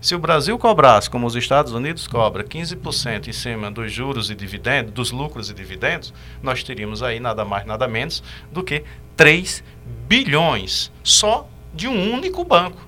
Se 0.01 0.15
o 0.15 0.19
Brasil 0.19 0.57
cobrasse, 0.57 1.11
como 1.11 1.27
os 1.27 1.35
Estados 1.35 1.73
Unidos 1.73 2.07
cobra, 2.07 2.45
15% 2.45 3.27
em 3.27 3.33
cima 3.33 3.69
dos 3.69 3.93
juros 3.93 4.31
e 4.31 4.35
dividendos, 4.35 4.93
dos 4.93 5.11
lucros 5.11 5.51
e 5.51 5.55
dividendos, 5.55 6.15
nós 6.41 6.63
teríamos 6.63 7.03
aí 7.03 7.19
nada 7.19 7.45
mais, 7.45 7.67
nada 7.67 7.89
menos 7.89 8.23
do 8.53 8.63
que 8.63 8.85
3 9.17 9.65
bilhões 10.09 10.93
só 11.03 11.49
de 11.75 11.89
um 11.89 12.13
único 12.15 12.45
banco. 12.45 12.87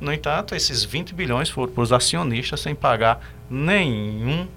No 0.00 0.12
entanto, 0.12 0.56
esses 0.56 0.82
20 0.82 1.14
bilhões 1.14 1.48
foram 1.48 1.72
para 1.72 1.82
os 1.84 1.92
acionistas 1.92 2.60
sem 2.60 2.74
pagar 2.74 3.20
nenhum 3.48 4.48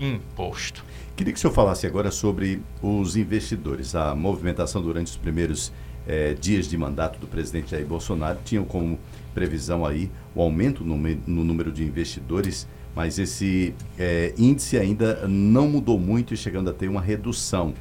imposto. 0.00 0.82
Queria 1.14 1.32
que 1.32 1.38
o 1.38 1.40
senhor 1.40 1.52
falasse 1.52 1.86
agora 1.86 2.10
sobre 2.10 2.62
os 2.80 3.16
investidores. 3.16 3.94
A 3.94 4.14
movimentação 4.14 4.80
durante 4.80 5.08
os 5.08 5.16
primeiros 5.16 5.70
eh, 6.06 6.34
dias 6.40 6.68
de 6.68 6.76
mandato 6.76 7.18
do 7.18 7.26
presidente 7.26 7.70
Jair 7.70 7.86
Bolsonaro 7.86 8.38
tinha 8.44 8.62
como 8.62 8.98
previsão 9.34 9.84
aí 9.84 10.10
o 10.34 10.42
aumento 10.42 10.84
no, 10.84 10.96
no 10.96 11.44
número 11.44 11.72
de 11.72 11.82
investidores, 11.84 12.68
mas 12.94 13.18
esse 13.18 13.74
é, 13.98 14.32
índice 14.38 14.78
ainda 14.78 15.26
não 15.26 15.68
mudou 15.68 15.98
muito 15.98 16.32
e 16.32 16.36
chegando 16.36 16.70
a 16.70 16.72
ter 16.72 16.88
uma 16.88 17.00
redução. 17.00 17.74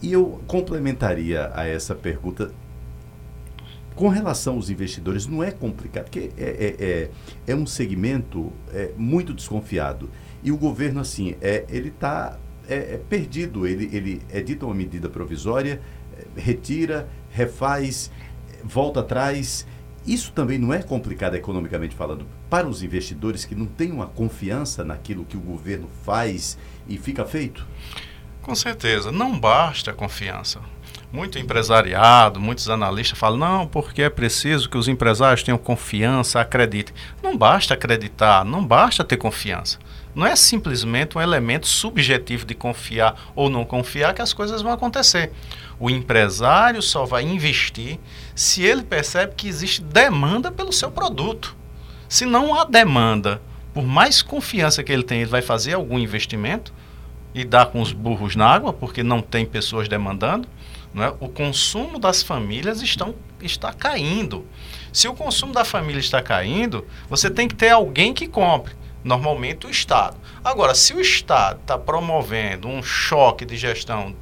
E 0.00 0.12
eu 0.12 0.40
complementaria 0.46 1.50
a 1.54 1.66
essa 1.66 1.94
pergunta 1.94 2.52
com 3.98 4.06
relação 4.06 4.54
aos 4.54 4.70
investidores, 4.70 5.26
não 5.26 5.42
é 5.42 5.50
complicado, 5.50 6.04
porque 6.04 6.30
é, 6.38 6.44
é, 6.44 6.76
é, 6.78 7.10
é 7.48 7.54
um 7.56 7.66
segmento 7.66 8.52
é, 8.72 8.92
muito 8.96 9.34
desconfiado. 9.34 10.08
E 10.40 10.52
o 10.52 10.56
governo, 10.56 11.00
assim, 11.00 11.34
é, 11.40 11.64
ele 11.68 11.88
está 11.88 12.38
é, 12.68 12.76
é, 12.76 13.00
perdido. 13.08 13.66
Ele, 13.66 13.90
ele 13.92 14.22
edita 14.32 14.66
uma 14.66 14.74
medida 14.74 15.08
provisória, 15.08 15.80
é, 16.16 16.40
retira, 16.40 17.08
refaz, 17.30 18.10
volta 18.64 19.00
atrás 19.00 19.66
isso 20.08 20.32
também 20.32 20.56
não 20.58 20.72
é 20.72 20.82
complicado 20.82 21.34
economicamente 21.34 21.94
falando 21.94 22.26
para 22.48 22.66
os 22.66 22.82
investidores 22.82 23.44
que 23.44 23.54
não 23.54 23.66
têm 23.66 23.92
uma 23.92 24.06
confiança 24.06 24.82
naquilo 24.82 25.22
que 25.22 25.36
o 25.36 25.40
governo 25.40 25.86
faz 26.02 26.56
e 26.88 26.96
fica 26.96 27.26
feito? 27.26 27.66
Com 28.40 28.54
certeza, 28.54 29.12
não 29.12 29.38
basta 29.38 29.92
confiança. 29.92 30.60
Muito 31.12 31.38
empresariado, 31.38 32.40
muitos 32.40 32.70
analistas 32.70 33.18
falam, 33.18 33.38
não, 33.38 33.66
porque 33.66 34.00
é 34.00 34.08
preciso 34.08 34.70
que 34.70 34.78
os 34.78 34.88
empresários 34.88 35.42
tenham 35.42 35.58
confiança, 35.58 36.40
acreditem. 36.40 36.94
Não 37.22 37.36
basta 37.36 37.74
acreditar, 37.74 38.46
não 38.46 38.66
basta 38.66 39.04
ter 39.04 39.18
confiança. 39.18 39.78
Não 40.14 40.26
é 40.26 40.34
simplesmente 40.34 41.18
um 41.18 41.20
elemento 41.20 41.66
subjetivo 41.66 42.46
de 42.46 42.54
confiar 42.54 43.30
ou 43.34 43.50
não 43.50 43.64
confiar 43.64 44.14
que 44.14 44.22
as 44.22 44.32
coisas 44.32 44.62
vão 44.62 44.72
acontecer. 44.72 45.32
O 45.80 45.88
empresário 45.88 46.82
só 46.82 47.04
vai 47.04 47.22
investir 47.22 47.98
se 48.34 48.62
ele 48.62 48.82
percebe 48.82 49.34
que 49.36 49.48
existe 49.48 49.80
demanda 49.82 50.50
pelo 50.50 50.72
seu 50.72 50.90
produto. 50.90 51.56
Se 52.08 52.24
não 52.24 52.54
há 52.54 52.64
demanda, 52.64 53.40
por 53.72 53.84
mais 53.84 54.22
confiança 54.22 54.82
que 54.82 54.92
ele 54.92 55.04
tem, 55.04 55.20
ele 55.20 55.30
vai 55.30 55.42
fazer 55.42 55.74
algum 55.74 55.98
investimento 55.98 56.72
e 57.34 57.44
dar 57.44 57.66
com 57.66 57.80
os 57.80 57.92
burros 57.92 58.34
na 58.34 58.46
água, 58.46 58.72
porque 58.72 59.02
não 59.02 59.20
tem 59.20 59.46
pessoas 59.46 59.88
demandando. 59.88 60.48
É? 60.96 61.14
O 61.20 61.28
consumo 61.28 61.98
das 61.98 62.22
famílias 62.22 62.82
estão, 62.82 63.14
está 63.40 63.72
caindo. 63.72 64.44
Se 64.92 65.06
o 65.06 65.14
consumo 65.14 65.52
da 65.52 65.64
família 65.64 66.00
está 66.00 66.20
caindo, 66.22 66.86
você 67.08 67.30
tem 67.30 67.46
que 67.46 67.54
ter 67.54 67.68
alguém 67.68 68.12
que 68.12 68.26
compre. 68.26 68.74
Normalmente 69.04 69.66
o 69.66 69.70
Estado. 69.70 70.16
Agora, 70.42 70.74
se 70.74 70.92
o 70.94 71.00
Estado 71.00 71.60
está 71.60 71.78
promovendo 71.78 72.66
um 72.66 72.82
choque 72.82 73.44
de 73.44 73.56
gestão 73.56 74.16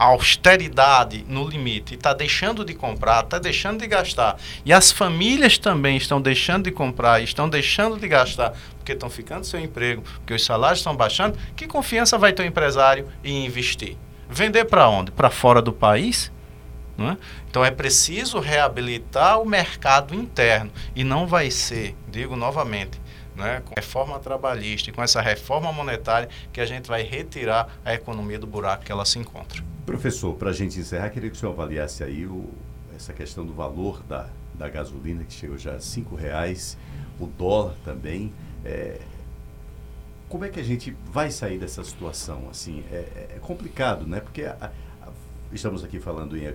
a 0.00 0.04
austeridade 0.04 1.26
no 1.28 1.46
limite 1.46 1.94
está 1.94 2.14
deixando 2.14 2.64
de 2.64 2.72
comprar, 2.72 3.22
está 3.22 3.38
deixando 3.38 3.80
de 3.80 3.86
gastar, 3.86 4.38
e 4.64 4.72
as 4.72 4.90
famílias 4.90 5.58
também 5.58 5.98
estão 5.98 6.22
deixando 6.22 6.64
de 6.64 6.70
comprar, 6.70 7.22
estão 7.22 7.46
deixando 7.46 7.98
de 7.98 8.08
gastar, 8.08 8.54
porque 8.78 8.92
estão 8.92 9.10
ficando 9.10 9.44
sem 9.44 9.64
emprego, 9.64 10.00
porque 10.00 10.32
os 10.32 10.42
salários 10.42 10.78
estão 10.78 10.96
baixando, 10.96 11.36
que 11.54 11.66
confiança 11.66 12.16
vai 12.16 12.32
ter 12.32 12.44
o 12.44 12.46
empresário 12.46 13.06
em 13.22 13.44
investir? 13.44 13.98
Vender 14.26 14.64
para 14.64 14.88
onde? 14.88 15.10
Para 15.10 15.28
fora 15.28 15.60
do 15.60 15.70
país? 15.70 16.32
É? 16.98 17.16
Então 17.50 17.62
é 17.62 17.70
preciso 17.70 18.40
reabilitar 18.40 19.38
o 19.38 19.44
mercado 19.44 20.14
interno 20.14 20.72
e 20.96 21.04
não 21.04 21.26
vai 21.26 21.50
ser, 21.50 21.94
digo 22.08 22.36
novamente, 22.36 22.98
né, 23.36 23.60
com 23.66 23.74
a 23.76 23.80
reforma 23.80 24.18
trabalhista 24.18 24.88
e 24.88 24.92
com 24.94 25.02
essa 25.02 25.20
reforma 25.20 25.70
monetária 25.70 26.30
que 26.50 26.60
a 26.60 26.66
gente 26.66 26.88
vai 26.88 27.02
retirar 27.02 27.68
a 27.84 27.92
economia 27.92 28.38
do 28.38 28.46
buraco 28.46 28.84
que 28.84 28.92
ela 28.92 29.04
se 29.04 29.18
encontra. 29.18 29.69
Professor, 29.86 30.34
para 30.34 30.50
a 30.50 30.52
gente 30.52 30.78
encerrar, 30.78 31.10
queria 31.10 31.30
que 31.30 31.36
o 31.36 31.38
senhor 31.38 31.52
avaliasse 31.52 32.04
aí 32.04 32.26
o, 32.26 32.48
essa 32.94 33.12
questão 33.12 33.44
do 33.44 33.52
valor 33.52 34.02
da, 34.04 34.28
da 34.54 34.68
gasolina, 34.68 35.24
que 35.24 35.32
chegou 35.32 35.56
já 35.56 35.72
a 35.72 35.78
R$ 35.78 36.04
reais, 36.16 36.76
o 37.18 37.26
dólar 37.26 37.74
também. 37.84 38.32
É, 38.64 39.00
como 40.28 40.44
é 40.44 40.48
que 40.48 40.60
a 40.60 40.62
gente 40.62 40.96
vai 41.06 41.30
sair 41.30 41.58
dessa 41.58 41.82
situação? 41.82 42.48
Assim, 42.50 42.84
é, 42.92 42.94
é, 42.94 43.28
é 43.36 43.38
complicado, 43.40 44.06
né? 44.06 44.20
Porque 44.20 44.42
a, 44.42 44.70
a, 45.02 45.08
estamos 45.52 45.82
aqui 45.82 45.98
falando 45.98 46.36
em, 46.36 46.54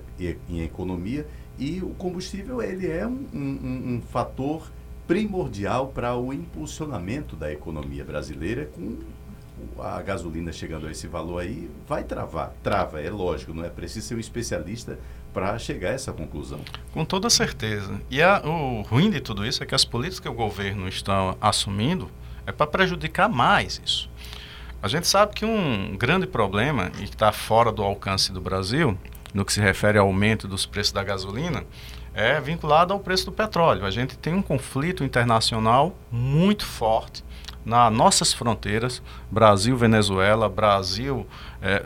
em, 0.50 0.62
economia 0.62 1.28
e 1.58 1.82
o 1.82 1.90
combustível 1.90 2.62
ele 2.62 2.88
é 2.88 3.06
um, 3.06 3.26
um, 3.34 3.96
um 3.96 4.02
fator 4.12 4.72
primordial 5.08 5.88
para 5.88 6.16
o 6.16 6.32
impulsionamento 6.32 7.36
da 7.36 7.52
economia 7.52 8.04
brasileira 8.04 8.66
com 8.68 8.98
a 9.80 10.02
gasolina 10.02 10.52
chegando 10.52 10.88
a 10.88 10.92
esse 10.92 11.08
valor 11.08 11.40
aí, 11.40 11.70
vai 11.88 12.04
travar. 12.04 12.54
Trava, 12.64 13.02
é 13.02 13.10
lógico, 13.10 13.54
não 13.54 13.64
é 13.64 13.70
preciso 13.70 14.08
ser 14.08 14.16
um 14.16 14.20
especialista 14.20 15.00
para 15.34 15.58
chegar 15.60 15.90
a 15.90 15.94
essa 15.94 16.14
conclusão. 16.14 16.62
Com 16.94 17.04
toda 17.04 17.30
certeza. 17.30 18.00
E 18.10 18.22
a, 18.22 18.42
o 18.46 18.82
ruim 18.84 19.10
de 19.10 19.20
tudo 19.20 19.46
isso 19.46 19.62
é 19.62 19.66
que 19.66 19.76
as 19.76 19.84
políticas 19.84 20.22
que 20.22 20.30
o 20.30 20.34
governo 20.34 20.88
está 20.88 21.36
assumindo 21.42 22.10
é 22.46 22.52
para 22.52 22.68
prejudicar 22.68 23.28
mais 23.28 23.82
isso. 23.84 24.10
A 24.82 24.88
gente 24.88 25.08
sabe 25.08 25.34
que 25.34 25.46
um 25.46 25.98
grande 25.98 26.28
problema, 26.28 26.92
e 27.00 27.08
que 27.08 27.16
está 27.16 27.32
fora 27.32 27.72
do 27.72 27.84
alcance 27.84 28.32
do 28.32 28.40
Brasil, 28.40 28.98
no 29.34 29.44
que 29.44 29.52
se 29.52 29.60
refere 29.60 29.98
ao 29.98 30.08
aumento 30.08 30.48
dos 30.48 30.66
preços 30.66 30.94
da 30.94 31.04
gasolina, 31.04 31.66
é 32.14 32.40
vinculada 32.40 32.94
ao 32.94 33.00
preço 33.00 33.26
do 33.26 33.32
petróleo. 33.32 33.86
A 33.86 33.92
gente 33.92 34.18
tem 34.18 34.34
um 34.34 34.42
conflito 34.42 35.04
internacional 35.04 35.96
muito 36.10 36.66
forte 36.66 37.24
nas 37.66 37.92
nossas 37.92 38.32
fronteiras, 38.32 39.02
Brasil, 39.32 39.76
Venezuela, 39.76 40.48
Brasil, 40.48 41.26
é, 41.62 41.86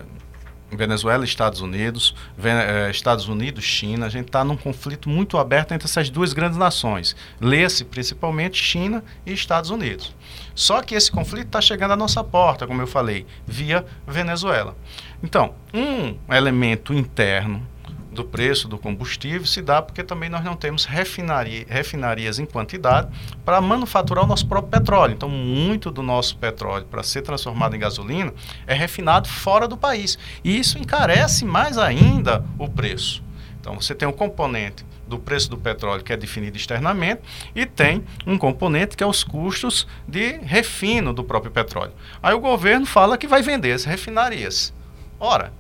Venezuela, 0.72 1.24
Estados 1.24 1.62
Unidos, 1.62 2.16
é, 2.44 2.90
Estados 2.92 3.28
Unidos, 3.28 3.64
China. 3.64 4.06
A 4.06 4.10
gente 4.10 4.28
está 4.28 4.44
num 4.44 4.58
conflito 4.58 5.10
muito 5.10 5.38
aberto 5.38 5.74
entre 5.74 5.88
essas 5.88 6.10
duas 6.10 6.34
grandes 6.34 6.58
nações. 6.58 7.16
Lê-se 7.40 7.84
principalmente 7.86 8.62
China 8.62 9.04
e 9.26 9.34
Estados 9.34 9.70
Unidos. 9.70 10.16
Só 10.54 10.82
que 10.82 10.96
esse 10.96 11.12
conflito 11.12 11.48
está 11.48 11.62
chegando 11.62 11.92
à 11.92 11.96
nossa 11.96 12.24
porta, 12.24 12.68
como 12.68 12.82
eu 12.82 12.88
falei, 12.88 13.26
via 13.48 13.86
Venezuela. 14.06 14.76
Então, 15.24 15.56
um 15.74 16.16
elemento 16.34 16.94
interno 16.94 17.66
do 18.12 18.24
preço 18.24 18.68
do 18.68 18.78
combustível 18.78 19.46
se 19.46 19.62
dá 19.62 19.82
porque 19.82 20.04
também 20.04 20.30
nós 20.30 20.44
não 20.44 20.56
temos 20.56 20.86
refinaria, 20.86 21.66
refinarias 21.70 22.40
em 22.40 22.46
quantidade 22.46 23.08
para 23.46 23.62
manufaturar 23.62 24.24
o 24.24 24.28
nosso 24.28 24.48
próprio 24.48 24.80
petróleo. 24.80 25.14
Então, 25.14 25.30
muito 25.30 25.92
do 25.92 26.02
nosso 26.02 26.38
petróleo 26.38 26.86
para 26.86 27.04
ser 27.04 27.22
transformado 27.22 27.76
em 27.76 27.80
gasolina 27.80 28.34
é 28.66 28.74
refinado 28.74 29.28
fora 29.28 29.68
do 29.68 29.78
país. 29.78 30.18
E 30.44 30.60
isso 30.60 30.78
encarece 30.78 31.46
mais 31.46 31.78
ainda 31.78 32.44
o 32.58 32.68
preço. 32.68 33.24
Então, 33.60 33.80
você 33.80 33.94
tem 33.94 34.08
um 34.08 34.14
componente 34.14 34.86
do 35.06 35.20
preço 35.20 35.50
do 35.50 35.58
petróleo 35.58 36.04
que 36.04 36.14
é 36.14 36.18
definido 36.18 36.56
externamente 36.56 37.22
e 37.56 37.66
tem 37.66 38.04
um 38.26 38.38
componente 38.38 38.96
que 38.96 39.04
é 39.04 39.08
os 39.08 39.24
custos 39.24 39.88
de 40.08 40.38
refino 40.44 41.12
do 41.12 41.24
próprio 41.24 41.52
petróleo. 41.52 41.92
Aí 42.22 42.34
o 42.34 42.40
governo 42.40 42.86
fala 42.86 43.18
que 43.18 43.28
vai 43.28 43.42
vender 43.42 43.74
as 43.74 43.84
refinarias. 43.84 44.74
Ora, 45.20 45.52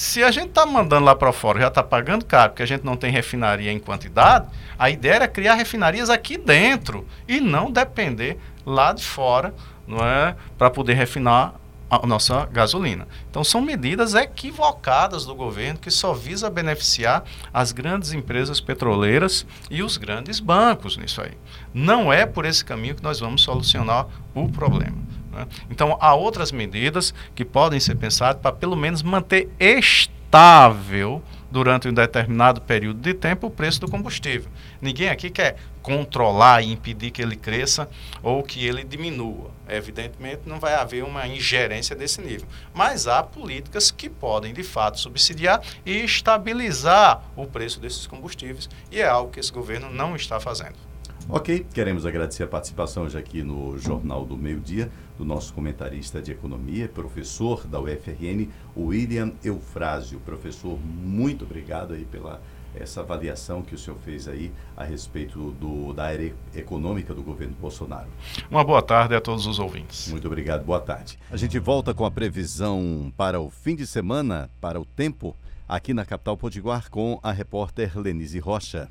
se 0.00 0.24
a 0.24 0.30
gente 0.30 0.48
está 0.48 0.64
mandando 0.64 1.04
lá 1.04 1.14
para 1.14 1.30
fora, 1.30 1.60
já 1.60 1.68
está 1.68 1.82
pagando 1.82 2.24
caro, 2.24 2.52
porque 2.52 2.62
a 2.62 2.66
gente 2.66 2.86
não 2.86 2.96
tem 2.96 3.12
refinaria 3.12 3.70
em 3.70 3.78
quantidade, 3.78 4.48
a 4.78 4.88
ideia 4.88 5.16
era 5.16 5.28
criar 5.28 5.56
refinarias 5.56 6.08
aqui 6.08 6.38
dentro 6.38 7.06
e 7.28 7.38
não 7.38 7.70
depender 7.70 8.38
lá 8.64 8.94
de 8.94 9.04
fora, 9.04 9.54
não 9.86 10.02
é, 10.02 10.34
para 10.56 10.70
poder 10.70 10.94
refinar 10.94 11.52
a 11.90 12.06
nossa 12.06 12.46
gasolina. 12.46 13.06
Então 13.28 13.44
são 13.44 13.60
medidas 13.60 14.14
equivocadas 14.14 15.26
do 15.26 15.34
governo 15.34 15.78
que 15.78 15.90
só 15.90 16.14
visa 16.14 16.48
beneficiar 16.48 17.22
as 17.52 17.70
grandes 17.70 18.14
empresas 18.14 18.58
petroleiras 18.58 19.44
e 19.70 19.82
os 19.82 19.98
grandes 19.98 20.40
bancos 20.40 20.96
nisso 20.96 21.20
aí. 21.20 21.32
Não 21.74 22.10
é 22.10 22.24
por 22.24 22.46
esse 22.46 22.64
caminho 22.64 22.94
que 22.94 23.02
nós 23.02 23.20
vamos 23.20 23.42
solucionar 23.42 24.06
o 24.34 24.48
problema. 24.48 24.96
Né? 25.30 25.46
Então, 25.70 25.96
há 26.00 26.14
outras 26.14 26.52
medidas 26.52 27.14
que 27.34 27.44
podem 27.44 27.80
ser 27.80 27.96
pensadas 27.96 28.40
para, 28.40 28.52
pelo 28.52 28.76
menos, 28.76 29.02
manter 29.02 29.48
estável 29.58 31.22
durante 31.50 31.88
um 31.88 31.92
determinado 31.92 32.60
período 32.60 33.00
de 33.00 33.12
tempo 33.12 33.48
o 33.48 33.50
preço 33.50 33.80
do 33.80 33.90
combustível. 33.90 34.50
Ninguém 34.80 35.08
aqui 35.08 35.30
quer 35.30 35.56
controlar 35.82 36.62
e 36.62 36.70
impedir 36.70 37.10
que 37.10 37.20
ele 37.20 37.36
cresça 37.36 37.88
ou 38.22 38.42
que 38.42 38.64
ele 38.64 38.84
diminua. 38.84 39.50
Evidentemente, 39.68 40.42
não 40.46 40.60
vai 40.60 40.74
haver 40.74 41.02
uma 41.02 41.26
ingerência 41.26 41.96
desse 41.96 42.20
nível. 42.20 42.46
Mas 42.72 43.06
há 43.06 43.22
políticas 43.22 43.90
que 43.90 44.08
podem, 44.08 44.52
de 44.52 44.62
fato, 44.62 45.00
subsidiar 45.00 45.60
e 45.84 46.04
estabilizar 46.04 47.22
o 47.34 47.46
preço 47.46 47.80
desses 47.80 48.06
combustíveis. 48.06 48.68
E 48.90 49.00
é 49.00 49.08
algo 49.08 49.32
que 49.32 49.40
esse 49.40 49.52
governo 49.52 49.90
não 49.90 50.14
está 50.14 50.38
fazendo. 50.38 50.89
Ok, 51.28 51.66
queremos 51.72 52.06
agradecer 52.06 52.42
a 52.42 52.46
participação 52.46 53.04
hoje 53.04 53.16
aqui 53.16 53.42
no 53.42 53.78
Jornal 53.78 54.24
do 54.24 54.36
Meio 54.36 54.58
Dia 54.58 54.90
do 55.16 55.24
nosso 55.24 55.52
comentarista 55.52 56.20
de 56.20 56.32
economia, 56.32 56.88
professor 56.88 57.66
da 57.66 57.78
UFRN, 57.78 58.48
William 58.76 59.32
Eufrásio. 59.44 60.18
Professor, 60.20 60.78
muito 60.78 61.44
obrigado 61.44 61.94
aí 61.94 62.04
pela 62.04 62.40
essa 62.74 63.00
avaliação 63.00 63.62
que 63.62 63.74
o 63.74 63.78
senhor 63.78 63.98
fez 63.98 64.28
aí 64.28 64.52
a 64.76 64.84
respeito 64.84 65.50
do, 65.52 65.92
da 65.92 66.04
área 66.04 66.34
econômica 66.54 67.12
do 67.12 67.22
governo 67.22 67.54
Bolsonaro. 67.60 68.08
Uma 68.50 68.64
boa 68.64 68.82
tarde 68.82 69.14
a 69.14 69.20
todos 69.20 69.46
os 69.46 69.58
ouvintes. 69.58 70.08
Muito 70.10 70.26
obrigado, 70.26 70.64
boa 70.64 70.80
tarde. 70.80 71.18
A 71.30 71.36
gente 71.36 71.58
volta 71.58 71.92
com 71.92 72.04
a 72.04 72.10
previsão 72.10 73.12
para 73.16 73.40
o 73.40 73.50
fim 73.50 73.74
de 73.74 73.86
semana, 73.86 74.48
para 74.60 74.80
o 74.80 74.84
tempo, 74.84 75.36
aqui 75.68 75.92
na 75.92 76.04
capital 76.04 76.36
Potiguar, 76.36 76.90
com 76.90 77.18
a 77.22 77.32
repórter 77.32 77.98
Lenise 77.98 78.38
Rocha. 78.38 78.88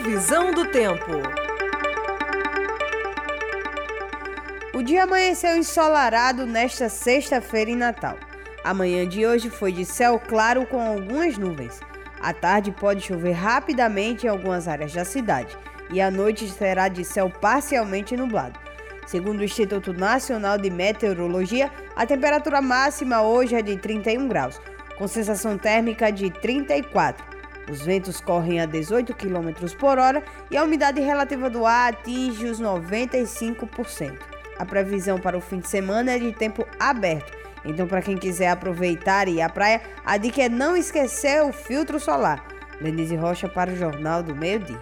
Previsão 0.00 0.52
do 0.52 0.64
tempo. 0.66 1.10
O 4.72 4.80
dia 4.80 5.02
amanheceu 5.02 5.56
ensolarado 5.56 6.46
nesta 6.46 6.88
sexta-feira 6.88 7.72
em 7.72 7.76
Natal. 7.76 8.16
A 8.62 8.72
manhã 8.72 9.08
de 9.08 9.26
hoje 9.26 9.50
foi 9.50 9.72
de 9.72 9.84
céu 9.84 10.20
claro 10.20 10.64
com 10.66 10.80
algumas 10.80 11.36
nuvens. 11.36 11.80
À 12.20 12.32
tarde 12.32 12.70
pode 12.70 13.04
chover 13.04 13.32
rapidamente 13.32 14.24
em 14.24 14.28
algumas 14.28 14.68
áreas 14.68 14.92
da 14.92 15.04
cidade 15.04 15.58
e 15.90 16.00
à 16.00 16.12
noite 16.12 16.48
será 16.48 16.86
de 16.86 17.04
céu 17.04 17.28
parcialmente 17.28 18.16
nublado. 18.16 18.56
Segundo 19.04 19.40
o 19.40 19.44
Instituto 19.44 19.92
Nacional 19.92 20.58
de 20.58 20.70
Meteorologia, 20.70 21.72
a 21.96 22.06
temperatura 22.06 22.62
máxima 22.62 23.22
hoje 23.22 23.56
é 23.56 23.62
de 23.62 23.76
31 23.76 24.28
graus, 24.28 24.60
com 24.96 25.08
sensação 25.08 25.58
térmica 25.58 26.12
de 26.12 26.30
34. 26.30 27.37
Os 27.70 27.82
ventos 27.82 28.20
correm 28.20 28.60
a 28.60 28.66
18 28.66 29.14
km 29.14 29.50
por 29.78 29.98
hora 29.98 30.24
e 30.50 30.56
a 30.56 30.64
umidade 30.64 31.00
relativa 31.00 31.50
do 31.50 31.66
ar 31.66 31.92
atinge 31.92 32.46
os 32.46 32.60
95%. 32.60 34.18
A 34.58 34.64
previsão 34.64 35.18
para 35.18 35.36
o 35.36 35.40
fim 35.40 35.60
de 35.60 35.68
semana 35.68 36.12
é 36.12 36.18
de 36.18 36.32
tempo 36.32 36.66
aberto. 36.80 37.36
Então, 37.64 37.86
para 37.86 38.00
quem 38.00 38.16
quiser 38.16 38.48
aproveitar 38.48 39.28
e 39.28 39.36
ir 39.36 39.42
à 39.42 39.48
praia, 39.48 39.82
a 40.04 40.16
dica 40.16 40.42
é 40.42 40.48
não 40.48 40.76
esquecer 40.76 41.42
o 41.42 41.52
filtro 41.52 42.00
solar. 42.00 42.42
Denise 42.80 43.16
Rocha 43.16 43.48
para 43.48 43.72
o 43.72 43.76
Jornal 43.76 44.22
do 44.22 44.34
Meio 44.34 44.60
Dia. 44.60 44.80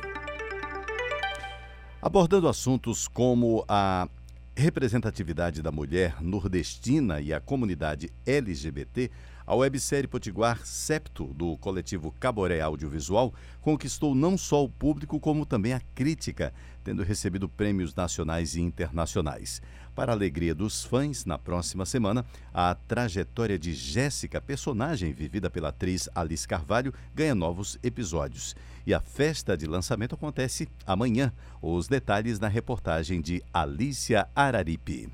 Abordando 2.01 2.49
assuntos 2.49 3.09
como 3.09 3.65
a 3.67 4.09
representatividade 4.55 5.61
da 5.61 5.71
mulher 5.71 6.23
nordestina 6.23 7.21
e 7.21 7.33
a 7.33 7.41
comunidade 7.41 8.11
LGBT, 8.25 9.11
a 9.47 9.55
websérie 9.55 10.09
Potiguar 10.09 10.67
Septo, 10.67 11.27
do 11.27 11.57
coletivo 11.59 12.13
Caboré 12.19 12.61
Audiovisual, 12.61 13.33
conquistou 13.61 14.15
não 14.15 14.37
só 14.37 14.65
o 14.65 14.69
público, 14.69 15.21
como 15.21 15.47
também 15.47 15.73
a 15.73 15.81
crítica, 15.95 16.53
tendo 16.83 17.03
recebido 17.03 17.49
prêmios 17.49 17.95
nacionais 17.95 18.57
e 18.57 18.61
internacionais. 18.61 19.63
Para 19.95 20.13
a 20.13 20.15
alegria 20.15 20.55
dos 20.55 20.85
fãs, 20.85 21.25
na 21.25 21.39
próxima 21.39 21.87
semana, 21.87 22.25
a 22.53 22.75
trajetória 22.75 23.59
de 23.59 23.73
Jéssica, 23.73 24.41
personagem 24.41 25.13
vivida 25.13 25.49
pela 25.49 25.69
atriz 25.69 26.09
Alice 26.15 26.47
Carvalho, 26.47 26.93
ganha 27.15 27.35
novos 27.35 27.79
episódios. 27.83 28.55
E 28.87 28.93
a 28.93 29.01
festa 29.01 29.57
de 29.57 29.67
lançamento 29.67 30.15
acontece 30.15 30.69
amanhã. 30.87 31.33
Os 31.63 31.89
detalhes 31.89 32.39
na 32.39 32.47
reportagem 32.47 33.23
de 33.23 33.43
Alicia 33.55 34.29
Araripe. 34.35 35.09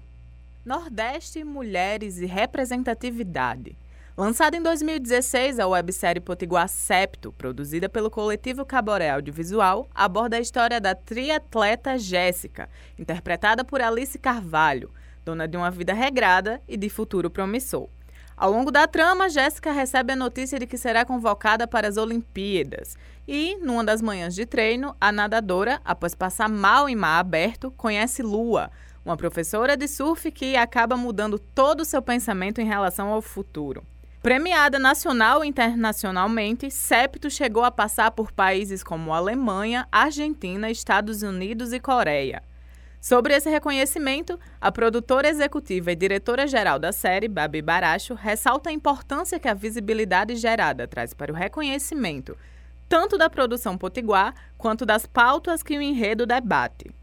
Nordeste, 0.64 1.44
Mulheres 1.44 2.18
e 2.18 2.26
Representatividade. 2.26 3.76
Lançada 4.14 4.54
em 4.54 4.62
2016, 4.62 5.58
a 5.58 5.66
websérie 5.66 6.20
Potiguar 6.20 6.68
Septo, 6.68 7.32
produzida 7.32 7.88
pelo 7.88 8.10
coletivo 8.10 8.62
Caboré 8.62 9.08
Audiovisual, 9.08 9.88
aborda 9.94 10.36
a 10.36 10.40
história 10.40 10.78
da 10.78 10.94
triatleta 10.94 11.98
Jéssica, 11.98 12.68
interpretada 12.98 13.64
por 13.64 13.80
Alice 13.80 14.18
Carvalho, 14.18 14.90
dona 15.24 15.48
de 15.48 15.56
uma 15.56 15.70
vida 15.70 15.94
regrada 15.94 16.60
e 16.68 16.76
de 16.76 16.90
futuro 16.90 17.30
promissor. 17.30 17.88
Ao 18.36 18.50
longo 18.50 18.70
da 18.70 18.86
trama, 18.86 19.30
Jéssica 19.30 19.72
recebe 19.72 20.12
a 20.12 20.16
notícia 20.16 20.58
de 20.58 20.66
que 20.66 20.76
será 20.76 21.06
convocada 21.06 21.66
para 21.66 21.88
as 21.88 21.96
Olimpíadas. 21.96 22.98
E, 23.26 23.56
numa 23.62 23.82
das 23.82 24.02
manhãs 24.02 24.34
de 24.34 24.44
treino, 24.44 24.94
a 25.00 25.10
nadadora, 25.10 25.80
após 25.82 26.14
passar 26.14 26.50
mal 26.50 26.86
em 26.86 26.94
mar 26.94 27.18
aberto, 27.18 27.70
conhece 27.70 28.22
Lua, 28.22 28.70
uma 29.06 29.16
professora 29.16 29.74
de 29.74 29.88
surf 29.88 30.30
que 30.30 30.54
acaba 30.54 30.98
mudando 30.98 31.38
todo 31.38 31.80
o 31.80 31.84
seu 31.84 32.02
pensamento 32.02 32.60
em 32.60 32.66
relação 32.66 33.08
ao 33.08 33.22
futuro. 33.22 33.82
Premiada 34.22 34.78
nacional 34.78 35.44
e 35.44 35.48
internacionalmente, 35.48 36.70
Septo 36.70 37.28
chegou 37.28 37.64
a 37.64 37.72
passar 37.72 38.12
por 38.12 38.30
países 38.30 38.84
como 38.84 39.12
Alemanha, 39.12 39.88
Argentina, 39.90 40.70
Estados 40.70 41.24
Unidos 41.24 41.72
e 41.72 41.80
Coreia. 41.80 42.40
Sobre 43.00 43.34
esse 43.34 43.50
reconhecimento, 43.50 44.38
a 44.60 44.70
produtora 44.70 45.28
executiva 45.28 45.90
e 45.90 45.96
diretora-geral 45.96 46.78
da 46.78 46.92
série, 46.92 47.26
Babi 47.26 47.60
Baracho, 47.60 48.14
ressalta 48.14 48.70
a 48.70 48.72
importância 48.72 49.40
que 49.40 49.48
a 49.48 49.54
visibilidade 49.54 50.36
gerada 50.36 50.86
traz 50.86 51.12
para 51.12 51.32
o 51.32 51.34
reconhecimento, 51.34 52.38
tanto 52.88 53.18
da 53.18 53.28
produção 53.28 53.76
potiguar 53.76 54.34
quanto 54.56 54.86
das 54.86 55.04
pautas 55.04 55.64
que 55.64 55.76
o 55.76 55.82
enredo 55.82 56.26
debate. 56.26 56.94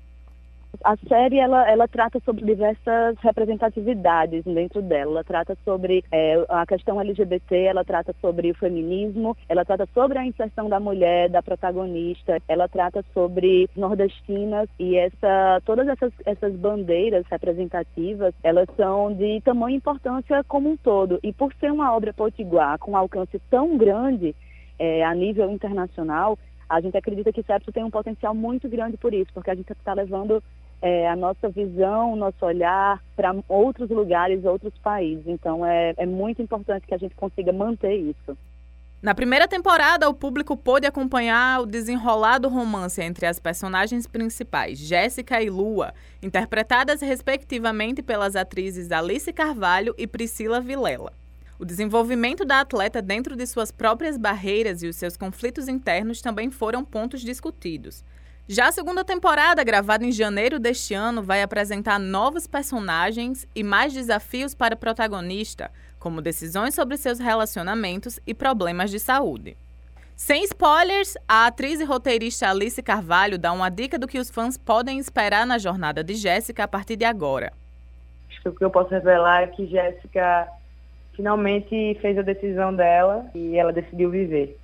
A 0.83 0.95
série 1.07 1.39
ela, 1.39 1.69
ela 1.69 1.87
trata 1.87 2.19
sobre 2.23 2.45
diversas 2.45 3.17
representatividades 3.19 4.43
dentro 4.45 4.81
dela. 4.81 5.11
Ela 5.11 5.23
trata 5.23 5.57
sobre 5.65 6.03
é, 6.11 6.45
a 6.47 6.65
questão 6.65 7.01
LGBT, 7.01 7.55
ela 7.63 7.83
trata 7.83 8.15
sobre 8.21 8.51
o 8.51 8.55
feminismo, 8.55 9.35
ela 9.49 9.65
trata 9.65 9.87
sobre 9.93 10.17
a 10.17 10.25
inserção 10.25 10.69
da 10.69 10.79
mulher, 10.79 11.29
da 11.29 11.41
protagonista, 11.41 12.41
ela 12.47 12.67
trata 12.67 13.03
sobre 13.13 13.69
nordestinas 13.75 14.69
e 14.79 14.95
essa, 14.95 15.61
todas 15.65 15.87
essas, 15.87 16.13
essas 16.25 16.53
bandeiras 16.55 17.25
representativas, 17.29 18.33
elas 18.43 18.67
são 18.77 19.13
de 19.13 19.41
tamanha 19.41 19.77
importância 19.77 20.43
como 20.45 20.69
um 20.69 20.77
todo. 20.77 21.19
E 21.23 21.33
por 21.33 21.53
ser 21.55 21.71
uma 21.71 21.93
obra 21.95 22.13
potiguar 22.13 22.77
com 22.79 22.91
um 22.91 22.97
alcance 22.97 23.41
tão 23.49 23.75
grande 23.77 24.35
é, 24.77 25.03
a 25.03 25.13
nível 25.13 25.51
internacional, 25.51 26.37
a 26.69 26.79
gente 26.79 26.95
acredita 26.95 27.33
que 27.33 27.41
Septo 27.41 27.71
tem 27.71 27.83
um 27.83 27.89
potencial 27.89 28.35
muito 28.35 28.69
grande 28.69 28.95
por 28.95 29.11
isso, 29.11 29.33
porque 29.33 29.49
a 29.49 29.55
gente 29.55 29.71
está 29.71 29.93
levando 29.93 30.41
é, 30.81 31.09
a 31.09 31.15
nossa 31.15 31.49
visão, 31.49 32.13
o 32.13 32.15
nosso 32.15 32.45
olhar 32.45 33.01
para 33.15 33.35
outros 33.47 33.89
lugares, 33.89 34.45
outros 34.45 34.73
países. 34.79 35.27
Então 35.27 35.65
é, 35.65 35.93
é 35.97 36.05
muito 36.05 36.41
importante 36.41 36.87
que 36.87 36.93
a 36.93 36.97
gente 36.97 37.15
consiga 37.15 37.51
manter 37.51 37.95
isso. 37.95 38.37
Na 39.01 39.15
primeira 39.15 39.47
temporada, 39.47 40.09
o 40.09 40.13
público 40.13 40.57
pôde 40.57 40.85
acompanhar 40.85 41.61
o 41.61 41.65
desenrolado 41.65 42.49
romance 42.49 43.01
entre 43.01 43.25
as 43.25 43.39
personagens 43.39 44.05
principais, 44.05 44.77
Jéssica 44.77 45.41
e 45.41 45.49
Lua, 45.49 45.93
interpretadas 46.21 46.99
respectivamente 46.99 48.01
pelas 48.01 48.35
atrizes 48.35 48.91
Alice 48.91 49.31
Carvalho 49.31 49.95
e 49.97 50.05
Priscila 50.05 50.59
Vilela. 50.59 51.13
O 51.57 51.63
desenvolvimento 51.63 52.43
da 52.43 52.59
atleta 52.59 53.01
dentro 53.01 53.37
de 53.37 53.47
suas 53.47 53.71
próprias 53.71 54.17
barreiras 54.17 54.83
e 54.83 54.87
os 54.87 54.97
seus 54.97 55.15
conflitos 55.15 55.69
internos 55.69 56.21
também 56.21 56.51
foram 56.51 56.83
pontos 56.83 57.21
discutidos. 57.21 58.03
Já 58.51 58.69
a 58.69 58.71
segunda 58.71 59.05
temporada, 59.05 59.63
gravada 59.63 60.03
em 60.03 60.11
janeiro 60.11 60.57
deste 60.57 60.95
ano, 60.95 61.21
vai 61.21 61.43
apresentar 61.43 61.99
novos 61.99 62.47
personagens 62.47 63.47
e 63.55 63.61
mais 63.61 63.93
desafios 63.93 64.55
para 64.55 64.73
o 64.73 64.77
protagonista, 64.77 65.69
como 65.99 66.19
decisões 66.19 66.73
sobre 66.73 66.97
seus 66.97 67.19
relacionamentos 67.19 68.19
e 68.25 68.33
problemas 68.33 68.89
de 68.89 68.99
saúde. 68.99 69.55
Sem 70.15 70.43
spoilers, 70.45 71.15
a 71.27 71.45
atriz 71.45 71.79
e 71.79 71.83
roteirista 71.83 72.49
Alice 72.49 72.81
Carvalho 72.81 73.37
dá 73.37 73.53
uma 73.53 73.69
dica 73.69 73.99
do 73.99 74.07
que 74.07 74.17
os 74.17 74.31
fãs 74.31 74.57
podem 74.57 74.97
esperar 74.97 75.45
na 75.45 75.59
jornada 75.59 76.03
de 76.03 76.15
Jéssica 76.15 76.63
a 76.63 76.67
partir 76.67 76.95
de 76.95 77.05
agora. 77.05 77.53
Acho 78.31 78.41
que 78.41 78.49
o 78.49 78.55
que 78.55 78.65
eu 78.65 78.71
posso 78.71 78.89
revelar 78.89 79.43
é 79.43 79.47
que 79.47 79.67
Jéssica 79.67 80.47
finalmente 81.15 81.95
fez 82.01 82.17
a 82.17 82.23
decisão 82.23 82.75
dela 82.75 83.29
e 83.35 83.59
ela 83.59 83.71
decidiu 83.71 84.09
viver. 84.09 84.57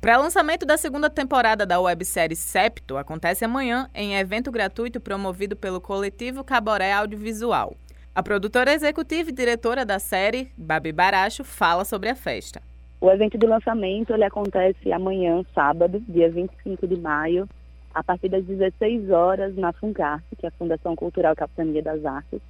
Pré-lançamento 0.00 0.66
da 0.66 0.76
segunda 0.76 1.08
temporada 1.08 1.64
da 1.64 1.80
websérie 1.80 2.36
Septo 2.36 2.98
acontece 2.98 3.44
amanhã 3.44 3.88
em 3.94 4.14
evento 4.16 4.52
gratuito 4.52 5.00
promovido 5.00 5.56
pelo 5.56 5.80
coletivo 5.80 6.44
Caboré 6.44 6.92
Audiovisual. 6.92 7.74
A 8.14 8.22
produtora 8.22 8.72
executiva 8.72 9.30
e 9.30 9.32
diretora 9.32 9.86
da 9.86 9.98
série, 9.98 10.52
Babi 10.56 10.92
Baracho, 10.92 11.44
fala 11.44 11.84
sobre 11.84 12.10
a 12.10 12.14
festa. 12.14 12.60
O 13.00 13.10
evento 13.10 13.38
de 13.38 13.46
lançamento 13.46 14.12
ele 14.12 14.24
acontece 14.24 14.92
amanhã, 14.92 15.42
sábado, 15.54 16.02
dia 16.06 16.30
25 16.30 16.86
de 16.86 17.00
maio, 17.00 17.48
a 17.94 18.04
partir 18.04 18.28
das 18.28 18.44
16 18.44 19.10
horas 19.10 19.56
na 19.56 19.72
FUNCART, 19.72 20.22
que 20.38 20.44
é 20.44 20.50
a 20.50 20.52
Fundação 20.52 20.94
Cultural 20.94 21.34
Capitania 21.34 21.82
das 21.82 22.04
Artes. 22.04 22.40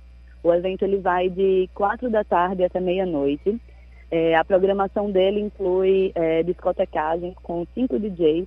O 0.42 0.52
evento 0.52 0.84
ele 0.84 0.98
vai 0.98 1.28
de 1.28 1.70
4 1.74 2.10
da 2.10 2.24
tarde 2.24 2.64
até 2.64 2.80
meia-noite. 2.80 3.60
É, 4.10 4.36
a 4.36 4.44
programação 4.44 5.10
dele 5.10 5.40
inclui 5.40 6.12
é, 6.14 6.42
discotecagem 6.42 7.34
com 7.42 7.66
cinco 7.74 7.98
DJs 7.98 8.46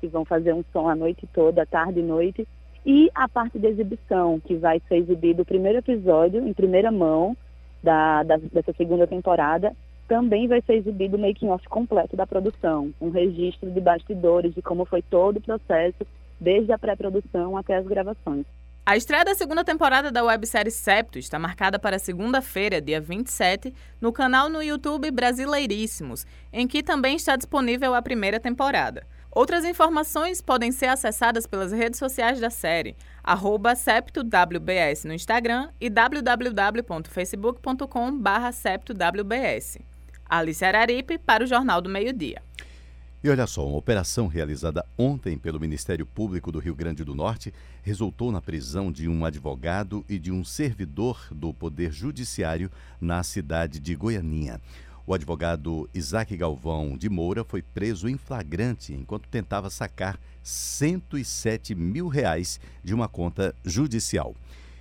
que 0.00 0.06
vão 0.08 0.24
fazer 0.24 0.52
um 0.52 0.64
som 0.72 0.88
a 0.88 0.96
noite 0.96 1.28
toda, 1.32 1.66
tarde 1.66 2.00
e 2.00 2.02
noite, 2.02 2.46
e 2.84 3.08
a 3.14 3.28
parte 3.28 3.58
de 3.58 3.68
exibição, 3.68 4.40
que 4.40 4.56
vai 4.56 4.80
ser 4.88 4.96
exibido 4.96 5.42
o 5.42 5.46
primeiro 5.46 5.78
episódio, 5.78 6.46
em 6.46 6.52
primeira 6.52 6.90
mão, 6.90 7.36
da, 7.82 8.22
da, 8.22 8.36
dessa 8.36 8.72
segunda 8.72 9.06
temporada, 9.06 9.72
também 10.08 10.46
vai 10.46 10.60
ser 10.62 10.74
exibido 10.74 11.16
o 11.16 11.20
making-off 11.20 11.66
completo 11.68 12.16
da 12.16 12.26
produção, 12.26 12.92
um 13.00 13.10
registro 13.10 13.70
de 13.70 13.80
bastidores 13.80 14.54
de 14.54 14.62
como 14.62 14.84
foi 14.84 15.02
todo 15.02 15.38
o 15.38 15.40
processo, 15.40 16.04
desde 16.40 16.72
a 16.72 16.78
pré-produção 16.78 17.56
até 17.56 17.76
as 17.76 17.86
gravações. 17.86 18.44
A 18.84 18.96
estreia 18.96 19.24
da 19.24 19.32
segunda 19.32 19.62
temporada 19.62 20.10
da 20.10 20.24
websérie 20.24 20.72
Septo 20.72 21.16
está 21.16 21.38
marcada 21.38 21.78
para 21.78 22.00
segunda-feira, 22.00 22.80
dia 22.80 23.00
27, 23.00 23.72
no 24.00 24.12
canal 24.12 24.48
no 24.48 24.60
YouTube 24.60 25.08
Brasileiríssimos, 25.12 26.26
em 26.52 26.66
que 26.66 26.82
também 26.82 27.14
está 27.14 27.36
disponível 27.36 27.94
a 27.94 28.02
primeira 28.02 28.40
temporada. 28.40 29.06
Outras 29.30 29.64
informações 29.64 30.42
podem 30.42 30.72
ser 30.72 30.86
acessadas 30.86 31.46
pelas 31.46 31.70
redes 31.70 31.96
sociais 31.96 32.40
da 32.40 32.50
série, 32.50 32.96
arroba 33.22 33.76
septowbs 33.76 35.04
no 35.04 35.14
Instagram 35.14 35.70
e 35.80 35.88
www.facebook.com 35.88 38.20
septowbs. 38.52 39.78
Alice 40.28 40.64
Araripe 40.64 41.18
para 41.18 41.44
o 41.44 41.46
Jornal 41.46 41.80
do 41.80 41.88
Meio 41.88 42.12
Dia. 42.12 42.42
E 43.24 43.30
olha 43.30 43.46
só, 43.46 43.64
uma 43.64 43.78
operação 43.78 44.26
realizada 44.26 44.84
ontem 44.98 45.38
pelo 45.38 45.60
Ministério 45.60 46.04
Público 46.04 46.50
do 46.50 46.58
Rio 46.58 46.74
Grande 46.74 47.04
do 47.04 47.14
Norte 47.14 47.54
resultou 47.80 48.32
na 48.32 48.42
prisão 48.42 48.90
de 48.90 49.08
um 49.08 49.24
advogado 49.24 50.04
e 50.08 50.18
de 50.18 50.32
um 50.32 50.42
servidor 50.42 51.28
do 51.30 51.54
Poder 51.54 51.92
Judiciário 51.92 52.68
na 53.00 53.22
cidade 53.22 53.78
de 53.78 53.94
Goianinha. 53.94 54.60
O 55.06 55.14
advogado 55.14 55.88
Isaac 55.94 56.36
Galvão 56.36 56.98
de 56.98 57.08
Moura 57.08 57.44
foi 57.44 57.62
preso 57.62 58.08
em 58.08 58.18
flagrante 58.18 58.92
enquanto 58.92 59.28
tentava 59.28 59.70
sacar 59.70 60.18
107 60.42 61.76
mil 61.76 62.08
reais 62.08 62.58
de 62.82 62.92
uma 62.92 63.06
conta 63.06 63.54
judicial. 63.64 64.34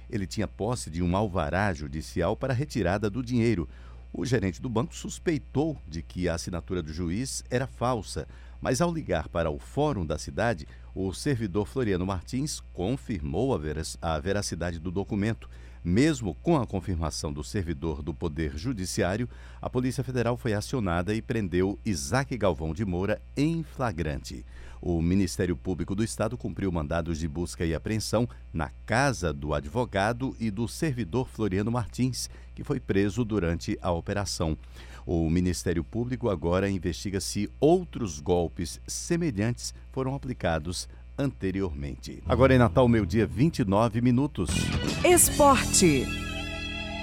Ele 0.09 0.25
tinha 0.25 0.47
posse 0.47 0.89
de 0.89 1.03
um 1.03 1.15
alvará 1.15 1.71
judicial 1.75 2.35
para 2.35 2.55
retirada 2.55 3.07
do 3.07 3.21
dinheiro. 3.21 3.69
O 4.13 4.25
gerente 4.25 4.61
do 4.61 4.69
banco 4.69 4.95
suspeitou 4.95 5.81
de 5.87 6.01
que 6.01 6.27
a 6.27 6.35
assinatura 6.35 6.81
do 6.83 6.91
juiz 6.91 7.43
era 7.49 7.65
falsa, 7.65 8.27
mas 8.59 8.81
ao 8.81 8.93
ligar 8.93 9.29
para 9.29 9.49
o 9.49 9.57
fórum 9.57 10.05
da 10.05 10.17
cidade, 10.17 10.67
o 10.93 11.13
servidor 11.13 11.65
Floriano 11.65 12.05
Martins 12.05 12.59
confirmou 12.73 13.57
a 14.01 14.19
veracidade 14.19 14.79
do 14.79 14.91
documento 14.91 15.49
mesmo 15.83 16.35
com 16.35 16.57
a 16.57 16.67
confirmação 16.67 17.33
do 17.33 17.43
servidor 17.43 18.03
do 18.03 18.13
Poder 18.13 18.55
Judiciário, 18.55 19.27
a 19.59 19.69
Polícia 19.69 20.03
Federal 20.03 20.37
foi 20.37 20.53
acionada 20.53 21.13
e 21.13 21.21
prendeu 21.21 21.79
Isaac 21.83 22.37
Galvão 22.37 22.73
de 22.73 22.85
Moura 22.85 23.19
em 23.35 23.63
flagrante. 23.63 24.45
O 24.81 24.99
Ministério 24.99 25.55
Público 25.55 25.93
do 25.93 26.03
Estado 26.03 26.35
cumpriu 26.35 26.71
mandados 26.71 27.19
de 27.19 27.27
busca 27.27 27.63
e 27.63 27.75
apreensão 27.75 28.27
na 28.51 28.71
casa 28.85 29.31
do 29.31 29.53
advogado 29.53 30.35
e 30.39 30.49
do 30.49 30.67
servidor 30.67 31.29
Floriano 31.29 31.71
Martins, 31.71 32.29
que 32.55 32.63
foi 32.63 32.79
preso 32.79 33.23
durante 33.23 33.77
a 33.79 33.91
operação. 33.91 34.57
O 35.05 35.29
Ministério 35.29 35.83
Público 35.83 36.29
agora 36.29 36.69
investiga 36.69 37.19
se 37.19 37.49
outros 37.59 38.19
golpes 38.19 38.81
semelhantes 38.87 39.73
foram 39.91 40.15
aplicados 40.15 40.89
anteriormente. 41.17 42.23
Agora 42.25 42.55
em 42.55 42.57
Natal, 42.57 42.87
meio-dia, 42.87 43.27
29 43.27 44.01
minutos. 44.01 44.49
Esporte. 45.05 46.05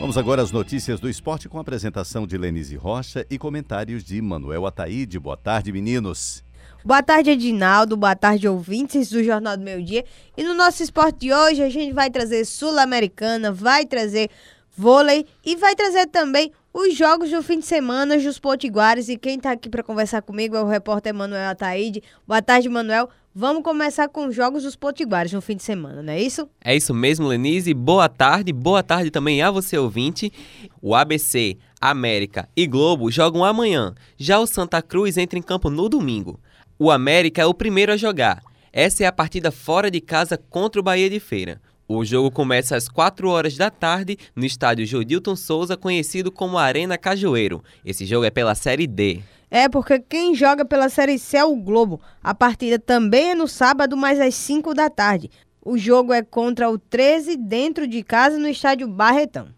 Vamos 0.01 0.17
agora 0.17 0.43
às 0.43 0.53
notícias 0.53 1.01
do 1.01 1.09
esporte 1.09 1.49
com 1.49 1.59
a 1.59 1.61
apresentação 1.61 2.27
de 2.27 2.39
Lenise 2.39 2.77
Rocha 2.77 3.27
e 3.29 3.39
comentários 3.39 4.05
de 4.05 4.21
Manuel 4.23 4.67
Ataíde. 4.67 5.19
Boa 5.19 5.37
tarde, 5.37 5.73
meninos. 5.73 6.45
Boa 6.85 7.03
tarde, 7.03 7.31
Edinaldo. 7.31 7.97
Boa 7.97 8.15
tarde, 8.15 8.47
ouvintes 8.47 9.11
do 9.11 9.23
Jornal 9.23 9.57
do 9.57 9.65
Meio 9.65 9.83
Dia. 9.83 10.05
E 10.37 10.45
no 10.45 10.55
nosso 10.55 10.81
esporte 10.83 11.19
de 11.19 11.33
hoje, 11.33 11.63
a 11.63 11.69
gente 11.69 11.93
vai 11.93 12.09
trazer 12.09 12.45
Sul-Americana, 12.45 13.51
vai 13.51 13.85
trazer 13.85 14.31
vôlei 14.77 15.27
e 15.45 15.57
vai 15.57 15.75
trazer 15.75 16.07
também 16.07 16.53
os 16.73 16.97
jogos 16.97 17.31
do 17.31 17.43
fim 17.43 17.59
de 17.59 17.67
semana 17.67 18.17
dos 18.17 18.39
Potiguares. 18.39 19.09
E 19.09 19.19
quem 19.19 19.37
está 19.37 19.51
aqui 19.51 19.69
para 19.69 19.83
conversar 19.83 20.23
comigo 20.23 20.57
é 20.57 20.63
o 20.63 20.69
repórter 20.69 21.13
Manuel 21.13 21.51
Ataíde. 21.51 22.01
Boa 22.27 22.41
tarde, 22.41 22.69
Manuel. 22.69 23.09
Vamos 23.35 23.65
começar 23.65 24.09
com 24.09 24.27
os 24.27 24.35
jogos 24.35 24.63
dos 24.63 24.77
Potiguares 24.77 25.33
no 25.33 25.41
fim 25.41 25.57
de 25.57 25.65
semana, 25.65 26.01
não 26.01 26.13
é 26.13 26.21
isso? 26.21 26.49
É 26.65 26.75
isso 26.75 26.95
mesmo, 26.95 27.27
Lenise. 27.27 27.75
Boa 27.75 28.09
tarde. 28.09 28.53
Boa 28.53 28.85
tarde 28.85 29.11
também 29.11 29.43
a 29.43 29.51
você, 29.51 29.77
ouvinte. 29.77 30.33
O 30.81 30.95
ABC, 30.95 31.57
América 31.81 32.49
e 32.57 32.67
Globo 32.69 33.11
jogam 33.11 33.45
amanhã. 33.45 33.95
Já 34.17 34.39
o 34.39 34.47
Santa 34.47 34.81
Cruz 34.81 35.17
entra 35.17 35.39
em 35.39 35.43
campo 35.43 35.71
no 35.71 35.89
domingo. 35.89 36.39
O 36.81 36.93
América 36.93 37.43
é 37.43 37.45
o 37.45 37.53
primeiro 37.53 37.91
a 37.91 37.97
jogar. 37.97 38.41
Essa 38.73 39.03
é 39.03 39.07
a 39.09 39.13
partida 39.13 39.51
fora 39.51 39.91
de 39.91 40.01
casa 40.01 40.39
contra 40.39 40.81
o 40.81 40.85
Bahia 40.85 41.11
de 41.11 41.19
Feira. 41.19 41.61
O 41.89 42.05
jogo 42.05 42.31
começa 42.31 42.77
às 42.77 42.89
4 42.89 43.29
horas 43.29 43.57
da 43.57 43.69
tarde 43.69 44.17
no 44.37 44.45
estádio 44.45 44.87
Jodilton 44.87 45.35
Souza, 45.35 45.77
conhecido 45.77 46.31
como 46.31 46.57
Arena 46.57 46.97
Cajueiro. 46.97 47.65
Esse 47.85 48.07
jogo 48.07 48.27
é 48.27 48.31
pela 48.31 48.55
Série 48.55 48.87
D. 48.87 49.21
É, 49.51 49.69
porque 49.69 49.99
quem 49.99 50.37
joga 50.37 50.65
pela 50.65 50.89
Série 50.89 51.19
C 51.19 51.39
é 51.39 51.45
o 51.45 51.57
Globo. 51.57 52.01
A 52.23 52.33
partida 52.33 52.79
também 52.79 53.31
é 53.31 53.35
no 53.35 53.49
sábado, 53.49 53.97
mas 53.97 54.21
às 54.21 54.37
5 54.37 54.73
da 54.73 54.89
tarde. 54.89 55.31
O 55.61 55.77
jogo 55.77 56.13
é 56.13 56.23
contra 56.23 56.71
o 56.71 56.79
13 56.79 57.37
dentro 57.37 57.89
de 57.89 58.05
casa 58.05 58.39
no 58.39 58.47
estádio 58.47 58.87
Barretão. 58.87 59.49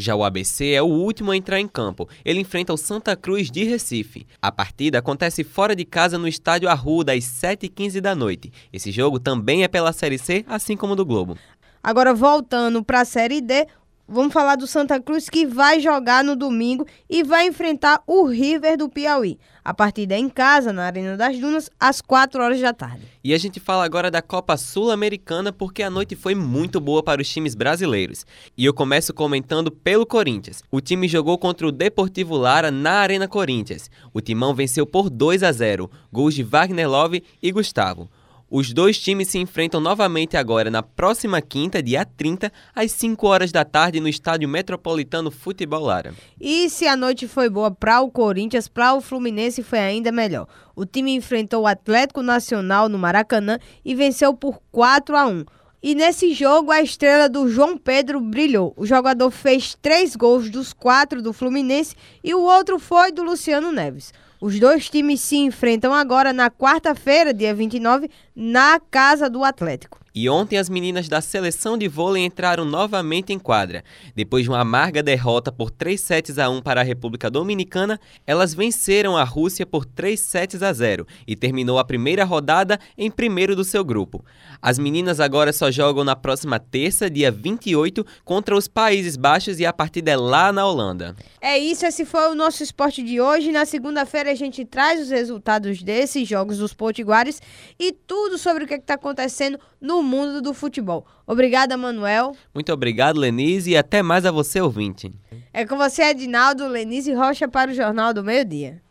Já 0.00 0.16
o 0.16 0.24
ABC 0.24 0.70
é 0.70 0.80
o 0.80 0.86
último 0.86 1.30
a 1.30 1.36
entrar 1.36 1.60
em 1.60 1.68
campo. 1.68 2.08
Ele 2.24 2.40
enfrenta 2.40 2.72
o 2.72 2.76
Santa 2.78 3.14
Cruz 3.14 3.50
de 3.50 3.64
Recife. 3.64 4.26
A 4.40 4.50
partida 4.50 4.98
acontece 4.98 5.44
fora 5.44 5.76
de 5.76 5.84
casa 5.84 6.16
no 6.16 6.26
estádio 6.26 6.70
Arruda 6.70 7.12
às 7.12 7.24
7h15 7.24 8.00
da 8.00 8.14
noite. 8.14 8.50
Esse 8.72 8.90
jogo 8.90 9.20
também 9.20 9.62
é 9.62 9.68
pela 9.68 9.92
Série 9.92 10.16
C, 10.16 10.42
assim 10.48 10.74
como 10.74 10.94
o 10.94 10.96
do 10.96 11.04
Globo. 11.04 11.36
Agora, 11.82 12.14
voltando 12.14 12.82
para 12.82 13.02
a 13.02 13.04
Série 13.04 13.42
D, 13.42 13.66
vamos 14.10 14.32
falar 14.32 14.56
do 14.56 14.66
Santa 14.66 15.00
Cruz 15.00 15.30
que 15.30 15.46
vai 15.46 15.78
jogar 15.78 16.24
no 16.24 16.34
domingo 16.34 16.84
e 17.08 17.22
vai 17.22 17.46
enfrentar 17.46 18.02
o 18.06 18.26
River 18.26 18.76
do 18.76 18.88
Piauí. 18.88 19.38
A 19.64 19.72
partida 19.72 20.14
é 20.14 20.18
em 20.18 20.28
casa, 20.28 20.72
na 20.72 20.84
Arena 20.84 21.16
das 21.16 21.38
Dunas, 21.38 21.70
às 21.78 22.00
4 22.00 22.42
horas 22.42 22.60
da 22.60 22.72
tarde. 22.72 23.06
E 23.22 23.32
a 23.32 23.38
gente 23.38 23.60
fala 23.60 23.84
agora 23.84 24.10
da 24.10 24.20
Copa 24.20 24.56
Sul-Americana 24.56 25.52
porque 25.52 25.82
a 25.82 25.90
noite 25.90 26.16
foi 26.16 26.34
muito 26.34 26.80
boa 26.80 27.02
para 27.02 27.22
os 27.22 27.28
times 27.28 27.54
brasileiros. 27.54 28.26
E 28.56 28.64
eu 28.64 28.74
começo 28.74 29.14
comentando 29.14 29.70
pelo 29.70 30.04
Corinthians. 30.04 30.62
O 30.70 30.80
time 30.80 31.06
jogou 31.06 31.38
contra 31.38 31.66
o 31.66 31.72
Deportivo 31.72 32.36
Lara 32.36 32.70
na 32.70 32.94
Arena 32.94 33.28
Corinthians. 33.28 33.90
O 34.12 34.20
timão 34.20 34.54
venceu 34.54 34.86
por 34.86 35.08
2 35.08 35.42
a 35.42 35.52
0, 35.52 35.90
gols 36.12 36.34
de 36.34 36.42
Wagner 36.42 36.88
Love 36.88 37.22
e 37.40 37.52
Gustavo. 37.52 38.10
Os 38.52 38.72
dois 38.72 38.98
times 38.98 39.28
se 39.28 39.38
enfrentam 39.38 39.80
novamente 39.80 40.36
agora 40.36 40.72
na 40.72 40.82
próxima 40.82 41.40
quinta, 41.40 41.80
dia 41.80 42.04
30, 42.04 42.50
às 42.74 42.90
5 42.90 43.24
horas 43.24 43.52
da 43.52 43.64
tarde, 43.64 44.00
no 44.00 44.08
Estádio 44.08 44.48
Metropolitano 44.48 45.30
Futebol 45.30 45.84
Lara. 45.84 46.12
E 46.40 46.68
se 46.68 46.84
a 46.84 46.96
noite 46.96 47.28
foi 47.28 47.48
boa 47.48 47.70
para 47.70 48.00
o 48.00 48.10
Corinthians, 48.10 48.66
para 48.66 48.94
o 48.94 49.00
Fluminense 49.00 49.62
foi 49.62 49.78
ainda 49.78 50.10
melhor. 50.10 50.48
O 50.74 50.84
time 50.84 51.14
enfrentou 51.14 51.62
o 51.62 51.66
Atlético 51.68 52.22
Nacional 52.22 52.88
no 52.88 52.98
Maracanã 52.98 53.56
e 53.84 53.94
venceu 53.94 54.34
por 54.34 54.60
4 54.72 55.16
a 55.16 55.28
1. 55.28 55.44
E 55.80 55.94
nesse 55.94 56.34
jogo, 56.34 56.72
a 56.72 56.82
estrela 56.82 57.28
do 57.28 57.48
João 57.48 57.78
Pedro 57.78 58.20
brilhou. 58.20 58.74
O 58.76 58.84
jogador 58.84 59.30
fez 59.30 59.76
três 59.80 60.16
gols 60.16 60.50
dos 60.50 60.72
quatro 60.72 61.22
do 61.22 61.32
Fluminense 61.32 61.94
e 62.22 62.34
o 62.34 62.40
outro 62.40 62.80
foi 62.80 63.12
do 63.12 63.22
Luciano 63.22 63.70
Neves. 63.70 64.12
Os 64.40 64.58
dois 64.58 64.88
times 64.88 65.20
se 65.20 65.36
enfrentam 65.36 65.92
agora 65.92 66.32
na 66.32 66.50
quarta-feira, 66.50 67.34
dia 67.34 67.54
29, 67.54 68.10
na 68.34 68.80
casa 68.80 69.28
do 69.28 69.44
Atlético. 69.44 70.00
E 70.14 70.28
ontem 70.28 70.58
as 70.58 70.68
meninas 70.68 71.08
da 71.08 71.20
seleção 71.20 71.78
de 71.78 71.86
vôlei 71.86 72.24
entraram 72.24 72.64
novamente 72.64 73.32
em 73.32 73.38
quadra. 73.38 73.84
Depois 74.14 74.44
de 74.44 74.50
uma 74.50 74.60
amarga 74.60 75.02
derrota 75.02 75.52
por 75.52 75.70
3 75.70 76.00
sets 76.00 76.38
a 76.38 76.50
1 76.50 76.62
para 76.62 76.80
a 76.80 76.84
República 76.84 77.30
Dominicana, 77.30 78.00
elas 78.26 78.52
venceram 78.52 79.16
a 79.16 79.22
Rússia 79.22 79.64
por 79.64 79.84
3 79.84 80.18
sets 80.18 80.62
a 80.62 80.72
0 80.72 81.06
e 81.26 81.36
terminou 81.36 81.78
a 81.78 81.84
primeira 81.84 82.24
rodada 82.24 82.78
em 82.98 83.10
primeiro 83.10 83.54
do 83.54 83.64
seu 83.64 83.84
grupo. 83.84 84.24
As 84.60 84.78
meninas 84.78 85.20
agora 85.20 85.52
só 85.52 85.70
jogam 85.70 86.02
na 86.02 86.16
próxima 86.16 86.58
terça, 86.58 87.08
dia 87.08 87.30
28, 87.30 88.04
contra 88.24 88.56
os 88.56 88.66
Países 88.66 89.16
Baixos 89.16 89.60
e 89.60 89.66
a 89.66 89.72
partida 89.72 90.10
é 90.10 90.16
lá 90.16 90.52
na 90.52 90.66
Holanda. 90.66 91.14
É 91.40 91.58
isso, 91.58 91.86
esse 91.86 92.04
foi 92.04 92.28
o 92.30 92.34
nosso 92.34 92.62
esporte 92.62 93.02
de 93.02 93.20
hoje. 93.20 93.52
Na 93.52 93.64
segunda-feira 93.64 94.32
a 94.32 94.34
gente 94.34 94.64
traz 94.64 95.00
os 95.00 95.10
resultados 95.10 95.82
desses 95.82 96.28
jogos 96.28 96.58
dos 96.58 96.74
Potiguares 96.74 97.40
e 97.78 97.92
tudo 97.92 98.36
sobre 98.36 98.64
o 98.64 98.66
que 98.66 98.74
está 98.74 98.94
acontecendo 98.94 99.58
no 99.80 99.99
mundo 100.02 100.40
do 100.40 100.54
futebol. 100.54 101.06
Obrigada, 101.26 101.76
Manuel. 101.76 102.36
Muito 102.54 102.72
obrigado, 102.72 103.18
Lenise, 103.18 103.70
e 103.70 103.76
até 103.76 104.02
mais 104.02 104.24
a 104.26 104.30
você, 104.30 104.60
ouvinte. 104.60 105.12
É 105.52 105.66
com 105.66 105.76
você, 105.76 106.02
Edinaldo, 106.02 106.66
Lenise 106.68 107.12
Rocha, 107.12 107.48
para 107.48 107.70
o 107.70 107.74
Jornal 107.74 108.14
do 108.14 108.22
Meio 108.22 108.44
Dia. 108.44 108.82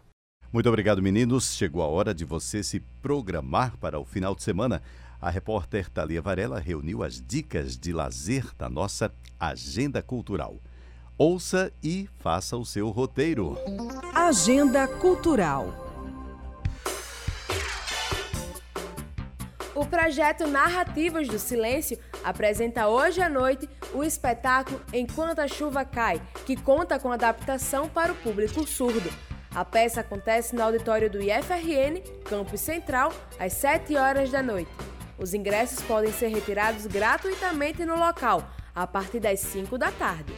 Muito 0.52 0.68
obrigado, 0.68 1.02
meninos. 1.02 1.56
Chegou 1.56 1.84
a 1.84 1.88
hora 1.88 2.14
de 2.14 2.26
você 2.26 2.64
se 2.64 2.80
programar 3.02 3.78
para 3.78 4.00
o 4.00 4.06
final 4.06 4.34
de 4.34 4.44
semana. 4.44 4.82
A 5.22 5.30
repórter 5.30 5.90
Thalia 5.90 6.22
Varela 6.22 6.60
reuniu 6.60 7.04
as 7.04 7.22
dicas 7.22 7.78
de 7.78 7.92
lazer 7.92 8.46
da 8.58 8.70
nossa 8.70 9.12
agenda 9.40 10.02
cultural. 10.02 10.58
Ouça 11.18 11.72
e 11.84 12.08
faça 12.20 12.56
o 12.56 12.66
seu 12.66 12.90
roteiro. 12.90 13.58
Agenda 14.16 14.88
Cultural. 14.88 15.89
Projeto 19.90 20.48
Narrativas 20.48 21.28
do 21.28 21.40
Silêncio 21.40 22.00
apresenta 22.24 22.88
hoje 22.88 23.22
à 23.22 23.28
noite 23.28 23.68
o 23.94 24.04
espetáculo 24.04 24.82
Enquanto 24.94 25.40
a 25.40 25.48
Chuva 25.48 25.84
Cai, 25.84 26.22
que 26.46 26.56
conta 26.56 27.00
com 27.00 27.12
adaptação 27.12 27.90
para 27.90 28.12
o 28.12 28.16
público 28.16 28.66
surdo. 28.66 29.10
A 29.54 29.66
peça 29.66 30.02
acontece 30.02 30.56
no 30.56 30.62
auditório 30.62 31.10
do 31.10 31.20
IFRN, 31.20 32.02
Campus 32.24 32.62
Central, 32.62 33.12
às 33.40 33.54
7 33.54 33.96
horas 33.96 34.30
da 34.30 34.44
noite. 34.44 34.72
Os 35.18 35.34
ingressos 35.34 35.82
podem 35.82 36.14
ser 36.14 36.28
retirados 36.28 36.86
gratuitamente 36.86 37.84
no 37.84 37.98
local, 37.98 38.48
a 38.74 38.86
partir 38.86 39.20
das 39.20 39.40
5 39.40 39.78
da 39.78 39.92
tarde. 39.92 40.34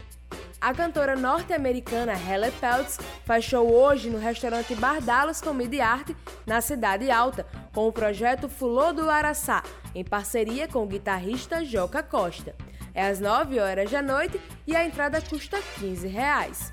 A 0.62 0.76
cantora 0.76 1.16
norte-americana 1.16 2.14
Halle 2.14 2.52
Peltz 2.52 3.00
show 3.42 3.68
hoje 3.68 4.12
no 4.12 4.20
restaurante 4.20 4.76
Bar 4.76 5.02
Dallas 5.02 5.42
Comedy 5.42 5.82
Art, 5.82 6.12
na 6.46 6.62
Cidade 6.62 7.10
Alta, 7.10 7.48
com 7.74 7.88
o 7.88 7.92
projeto 7.92 8.48
Fulô 8.48 8.94
do 8.94 9.10
Araçá, 9.10 9.64
em 9.96 10.04
parceria 10.04 10.68
com 10.68 10.84
o 10.84 10.88
guitarrista 10.88 11.66
Joca 11.66 12.04
Costa. 12.04 12.56
É 12.94 13.08
às 13.08 13.20
9 13.20 13.60
horas 13.60 13.90
da 13.90 14.04
noite 14.04 14.40
e 14.68 14.76
a 14.76 14.86
entrada 14.86 15.20
custa 15.20 15.60
15 15.80 16.08
reais. 16.08 16.72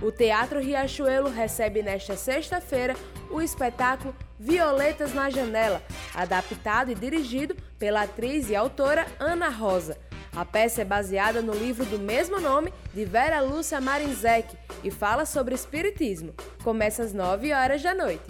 O 0.00 0.12
Teatro 0.12 0.60
Riachuelo 0.60 1.30
recebe 1.30 1.82
nesta 1.82 2.16
sexta-feira 2.16 2.94
o 3.28 3.42
espetáculo 3.42 4.14
Violetas 4.38 5.12
na 5.12 5.30
Janela, 5.30 5.82
adaptado 6.14 6.92
e 6.92 6.94
dirigido 6.94 7.56
pela 7.76 8.02
atriz 8.02 8.50
e 8.50 8.54
autora 8.54 9.04
Ana 9.18 9.48
Rosa. 9.48 9.98
A 10.36 10.44
peça 10.44 10.82
é 10.82 10.84
baseada 10.84 11.40
no 11.40 11.54
livro 11.54 11.84
do 11.86 11.96
mesmo 11.96 12.40
nome 12.40 12.72
de 12.92 13.04
Vera 13.04 13.40
Lúcia 13.40 13.80
Marinzec 13.80 14.56
e 14.82 14.90
fala 14.90 15.24
sobre 15.24 15.54
espiritismo. 15.54 16.34
Começa 16.64 17.04
às 17.04 17.12
9 17.12 17.52
horas 17.52 17.80
da 17.80 17.94
noite. 17.94 18.24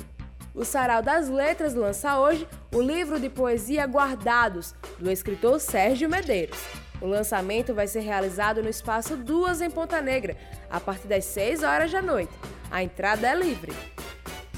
O 0.55 0.67
Sarau 0.67 1.03
das 1.03 1.31
Letras 1.31 1.75
lança 1.75 2.21
hoje 2.21 2.47
o 2.75 2.81
livro 2.81 3.19
de 3.19 3.31
poesia 3.31 3.87
Guardados, 3.87 4.75
do 4.99 5.11
escritor 5.11 5.59
Sérgio 5.59 6.09
Medeiros. 6.09 6.59
O 7.01 7.07
lançamento 7.07 7.75
vai 7.75 7.87
ser 7.87 8.01
realizado 8.01 8.63
no 8.63 8.69
Espaço 8.69 9.17
Duas 9.17 9.63
em 9.63 9.71
Ponta 9.71 10.03
Negra, 10.03 10.37
a 10.71 10.79
partir 10.79 11.09
das 11.09 11.25
6 11.25 11.63
horas 11.63 11.91
da 11.91 12.03
noite. 12.03 12.33
A 12.71 12.83
entrada 12.83 13.27
é 13.27 13.35
livre. 13.35 13.73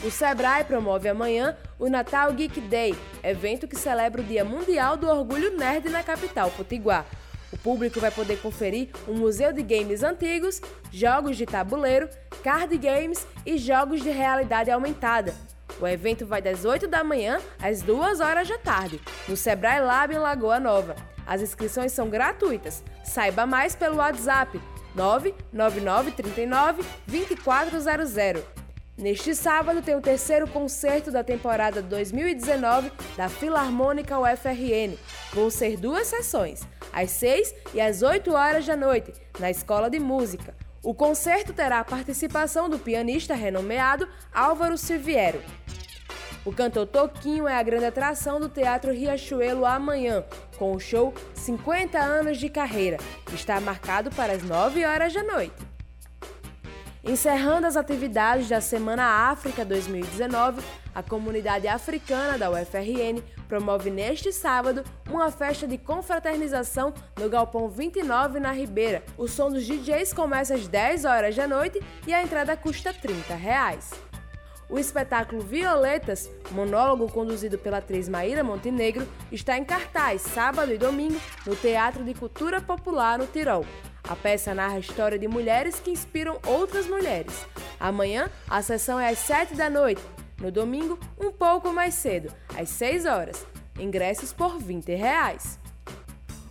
O 0.05 0.11
Sebrae 0.11 0.65
promove 0.65 1.09
amanhã 1.09 1.57
o 1.79 1.89
Natal 1.89 2.33
Geek 2.33 2.61
Day, 2.63 2.95
evento 3.23 3.69
que 3.69 3.77
celebra 3.77 4.21
o 4.21 4.25
Dia 4.25 4.45
Mundial 4.45 4.97
do 4.97 5.09
Orgulho 5.09 5.57
Nerd 5.57 5.89
na 5.89 6.03
capital 6.03 6.51
potiguar. 6.51 7.07
O 7.53 7.57
público 7.57 8.01
vai 8.01 8.11
poder 8.11 8.41
conferir 8.41 8.89
um 9.07 9.15
museu 9.15 9.53
de 9.53 9.63
games 9.63 10.03
antigos, 10.03 10.61
jogos 10.91 11.37
de 11.37 11.47
tabuleiro, 11.47 12.09
card 12.43 12.77
games 12.77 13.27
e 13.45 13.57
jogos 13.57 14.03
de 14.03 14.11
realidade 14.11 14.71
aumentada. 14.71 15.35
O 15.81 15.87
evento 15.87 16.27
vai 16.27 16.41
das 16.41 16.65
8 16.65 16.89
da 16.89 17.05
manhã 17.05 17.39
às 17.63 17.83
2 17.83 18.21
horas 18.21 18.49
da 18.49 18.59
tarde, 18.59 19.01
no 19.29 19.37
Sebrae 19.37 19.81
Lab 19.81 20.15
em 20.15 20.19
Lagoa 20.19 20.59
Nova. 20.59 20.97
As 21.27 21.43
inscrições 21.43 21.93
são 21.93 22.09
gratuitas. 22.09 22.83
Saiba 23.05 23.45
mais 23.47 23.75
pelo 23.75 23.97
WhatsApp 23.97 24.61
99939 24.95 26.83
2400. 27.07 28.66
Neste 28.99 29.35
sábado 29.35 29.83
tem 29.83 29.95
o 29.95 30.01
terceiro 30.01 30.49
concerto 30.49 31.11
da 31.11 31.23
temporada 31.23 31.83
2019 31.83 32.91
da 33.15 33.29
Filarmônica 33.29 34.19
UFRN. 34.19 34.97
Vão 35.35 35.51
ser 35.51 35.77
duas 35.77 36.07
sessões, 36.07 36.63
às 36.95 37.11
6 37.11 37.55
e 37.75 37.81
às 37.81 38.01
8 38.01 38.33
horas 38.33 38.65
da 38.65 38.75
noite, 38.75 39.13
na 39.39 39.51
Escola 39.51 39.91
de 39.91 39.99
Música. 39.99 40.55
O 40.83 40.95
concerto 40.95 41.53
terá 41.53 41.81
a 41.81 41.85
participação 41.85 42.71
do 42.71 42.79
pianista 42.79 43.35
renomeado 43.35 44.09
Álvaro 44.33 44.79
Silviero. 44.79 45.43
O 46.43 46.51
cantor 46.51 46.87
Toquinho 46.87 47.47
é 47.47 47.55
a 47.55 47.63
grande 47.63 47.85
atração 47.85 48.41
do 48.41 48.49
Teatro 48.49 48.93
Riachuelo 48.93 49.67
amanhã, 49.67 50.25
com 50.57 50.73
o 50.73 50.81
show 50.81 51.13
50 51.35 51.99
anos 51.99 52.39
de 52.39 52.49
carreira, 52.49 52.97
que 53.27 53.35
está 53.35 53.61
marcado 53.61 54.11
para 54.11 54.33
as 54.33 54.43
9 54.43 54.87
horas 54.87 55.13
da 55.13 55.23
noite. 55.23 55.76
Encerrando 57.09 57.69
as 57.69 57.77
atividades 57.77 58.49
da 58.49 58.61
Semana 58.61 59.05
África 59.31 59.65
2019, 59.65 60.61
a 60.93 61.05
comunidade 61.05 61.69
africana 61.69 62.37
da 62.37 62.51
UFRN 62.51 63.23
promove 63.47 63.91
neste 63.91 64.33
sábado 64.33 64.83
uma 65.09 65.31
festa 65.31 65.69
de 65.69 65.79
confraternização 65.79 66.93
no 67.17 67.29
Galpão 67.29 67.69
29 67.69 68.41
na 68.41 68.51
Ribeira. 68.51 69.05
O 69.17 69.29
som 69.29 69.53
dos 69.53 69.65
DJs 69.65 70.13
começa 70.13 70.57
às 70.57 70.67
10 70.67 71.05
horas 71.05 71.37
da 71.37 71.47
noite 71.47 71.81
e 72.09 72.13
a 72.13 72.21
entrada 72.21 72.57
custa 72.57 72.93
30 72.93 73.37
reais. 73.37 73.93
O 74.69 74.77
espetáculo 74.77 75.43
Violetas, 75.43 76.29
monólogo 76.51 77.09
conduzido 77.13 77.57
pela 77.57 77.79
atriz 77.79 78.09
Maíra 78.09 78.43
Montenegro, 78.43 79.07
está 79.31 79.57
em 79.57 79.65
cartaz 79.65 80.23
sábado 80.23 80.73
e 80.73 80.77
domingo 80.77 81.21
no 81.47 81.55
Teatro 81.55 82.03
de 82.03 82.15
Cultura 82.15 82.61
Popular 82.61 83.17
no 83.17 83.29
Tirol. 83.29 83.65
A 84.09 84.15
peça 84.15 84.55
narra 84.55 84.77
a 84.77 84.81
história 84.81 85.19
de 85.19 85.27
mulheres 85.27 85.81
que 85.81 85.91
inspiram 85.91 86.39
outras 86.47 86.87
mulheres. 86.87 87.47
Amanhã, 87.79 88.31
a 88.49 88.63
sessão 88.63 89.01
é 89.01 89.09
às 89.09 89.19
7 89.19 89.55
da 89.55 89.69
noite. 89.69 90.03
No 90.41 90.51
domingo, 90.51 90.99
um 91.19 91.33
pouco 91.33 91.73
mais 91.73 91.95
cedo, 91.95 92.33
às 92.57 92.69
6 92.69 93.05
horas. 93.07 93.47
Ingressos 93.79 94.33
por 94.33 94.59
20 94.59 94.95
reais. 94.95 95.59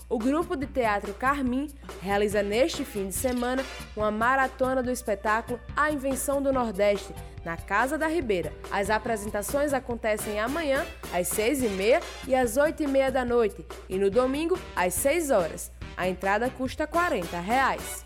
O 0.08 0.20
grupo 0.20 0.56
de 0.56 0.68
teatro 0.68 1.14
Carmim 1.14 1.68
realiza 2.02 2.44
neste 2.44 2.86
fim 2.86 3.08
de 3.08 3.16
semana 3.16 3.64
uma 3.96 4.12
maratona 4.12 4.84
do 4.84 4.92
espetáculo 4.92 5.60
A 5.76 5.92
Invenção 5.92 6.42
do 6.42 6.54
Nordeste, 6.54 7.14
na 7.44 7.58
Casa 7.58 7.98
da 7.98 8.08
Ribeira. 8.08 8.54
As 8.70 8.90
apresentações 8.90 9.74
acontecem 9.74 10.40
amanhã, 10.40 10.86
às 11.12 11.30
6h30 11.30 12.04
e 12.28 12.36
às 12.36 12.56
8h30 12.56 13.12
da 13.12 13.26
noite, 13.26 13.66
e 13.90 13.98
no 13.98 14.12
domingo, 14.12 14.60
às 14.76 14.94
6 14.94 15.32
horas. 15.32 15.72
A 15.98 16.08
entrada 16.08 16.50
custa 16.50 16.86
40 16.86 17.40
reais. 17.40 18.04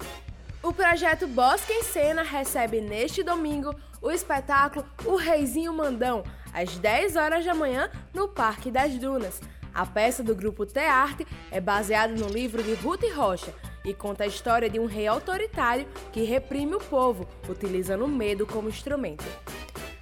O 0.61 0.73
projeto 0.73 1.27
Bosque 1.27 1.71
em 1.71 1.83
Cena 1.83 2.21
recebe 2.21 2.81
neste 2.81 3.23
domingo 3.23 3.73
o 4.01 4.11
espetáculo 4.11 4.85
O 5.05 5.15
Reizinho 5.15 5.73
Mandão, 5.73 6.23
às 6.53 6.77
10 6.77 7.15
horas 7.15 7.45
da 7.45 7.53
manhã, 7.53 7.89
no 8.13 8.27
Parque 8.27 8.69
das 8.69 8.93
Dunas. 8.95 9.41
A 9.73 9.85
peça 9.85 10.21
do 10.21 10.35
grupo 10.35 10.65
Tearte 10.65 11.25
é 11.51 11.61
baseada 11.61 12.13
no 12.13 12.27
livro 12.27 12.61
de 12.61 12.73
Ruth 12.73 13.03
Rocha 13.15 13.53
e 13.85 13.93
conta 13.93 14.23
a 14.23 14.27
história 14.27 14.69
de 14.69 14.79
um 14.79 14.85
rei 14.85 15.07
autoritário 15.07 15.87
que 16.11 16.23
reprime 16.23 16.75
o 16.75 16.79
povo, 16.79 17.27
utilizando 17.47 18.03
o 18.03 18.07
medo 18.07 18.45
como 18.45 18.69
instrumento. 18.69 19.25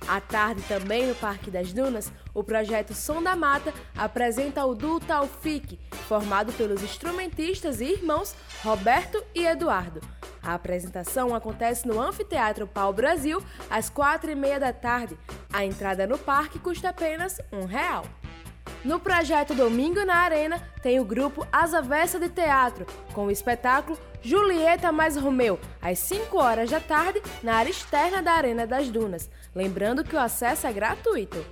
À 0.08 0.22
tarde, 0.22 0.62
também 0.63 1.06
no 1.06 1.15
Parque 1.15 1.52
das 1.52 1.74
Dunas, 1.74 2.12
o 2.34 2.41
projeto 2.41 2.93
Som 2.93 3.22
da 3.22 3.36
Mata 3.36 3.74
apresenta 3.96 4.65
o 4.65 4.74
duo 4.74 5.02
Taufik, 5.02 5.78
formado 6.08 6.54
pelos 6.54 6.82
instrumentistas 6.82 7.82
e 7.82 7.91
irmãos 7.91 8.34
Roberto 8.63 9.22
e 9.36 9.46
Eduardo. 9.46 10.00
A 10.41 10.54
apresentação 10.54 11.36
acontece 11.36 11.86
no 11.86 12.00
Anfiteatro 12.00 12.65
Pau 12.65 12.93
Brasil 12.93 13.43
às 13.70 13.89
quatro 13.89 14.32
e 14.32 14.36
meia 14.36 14.60
da 14.60 14.72
tarde. 14.72 15.17
A 15.52 15.65
entrada 15.65 16.08
no 16.08 16.17
parque 16.17 16.58
custa 16.58 16.89
apenas 16.89 17.38
um 17.52 17.65
real. 17.65 18.06
No 18.84 18.99
projeto 18.99 19.53
Domingo 19.53 20.03
na 20.06 20.15
Arena 20.15 20.62
tem 20.82 20.99
o 20.99 21.06
grupo 21.06 21.45
As 21.51 21.73
Avessa 21.73 22.19
de 22.19 22.30
Teatro, 22.30 22.86
com 23.13 23.25
o 23.25 23.32
espetáculo 23.32 23.97
Julieta 24.21 24.91
mais 24.91 25.15
Romeu, 25.15 25.60
às 25.82 25.99
5 25.99 26.38
horas 26.38 26.69
da 26.69 26.80
tarde, 26.80 27.21
na 27.43 27.56
área 27.56 27.69
externa 27.69 28.21
da 28.21 28.34
Arena 28.34 28.67
das 28.67 28.89
Dunas. 28.89 29.30
Lembrando 29.56 30.03
que 30.03 30.15
o 30.15 30.19
acesso 30.19 30.67
é 30.67 30.73
gratuito. 30.73 31.45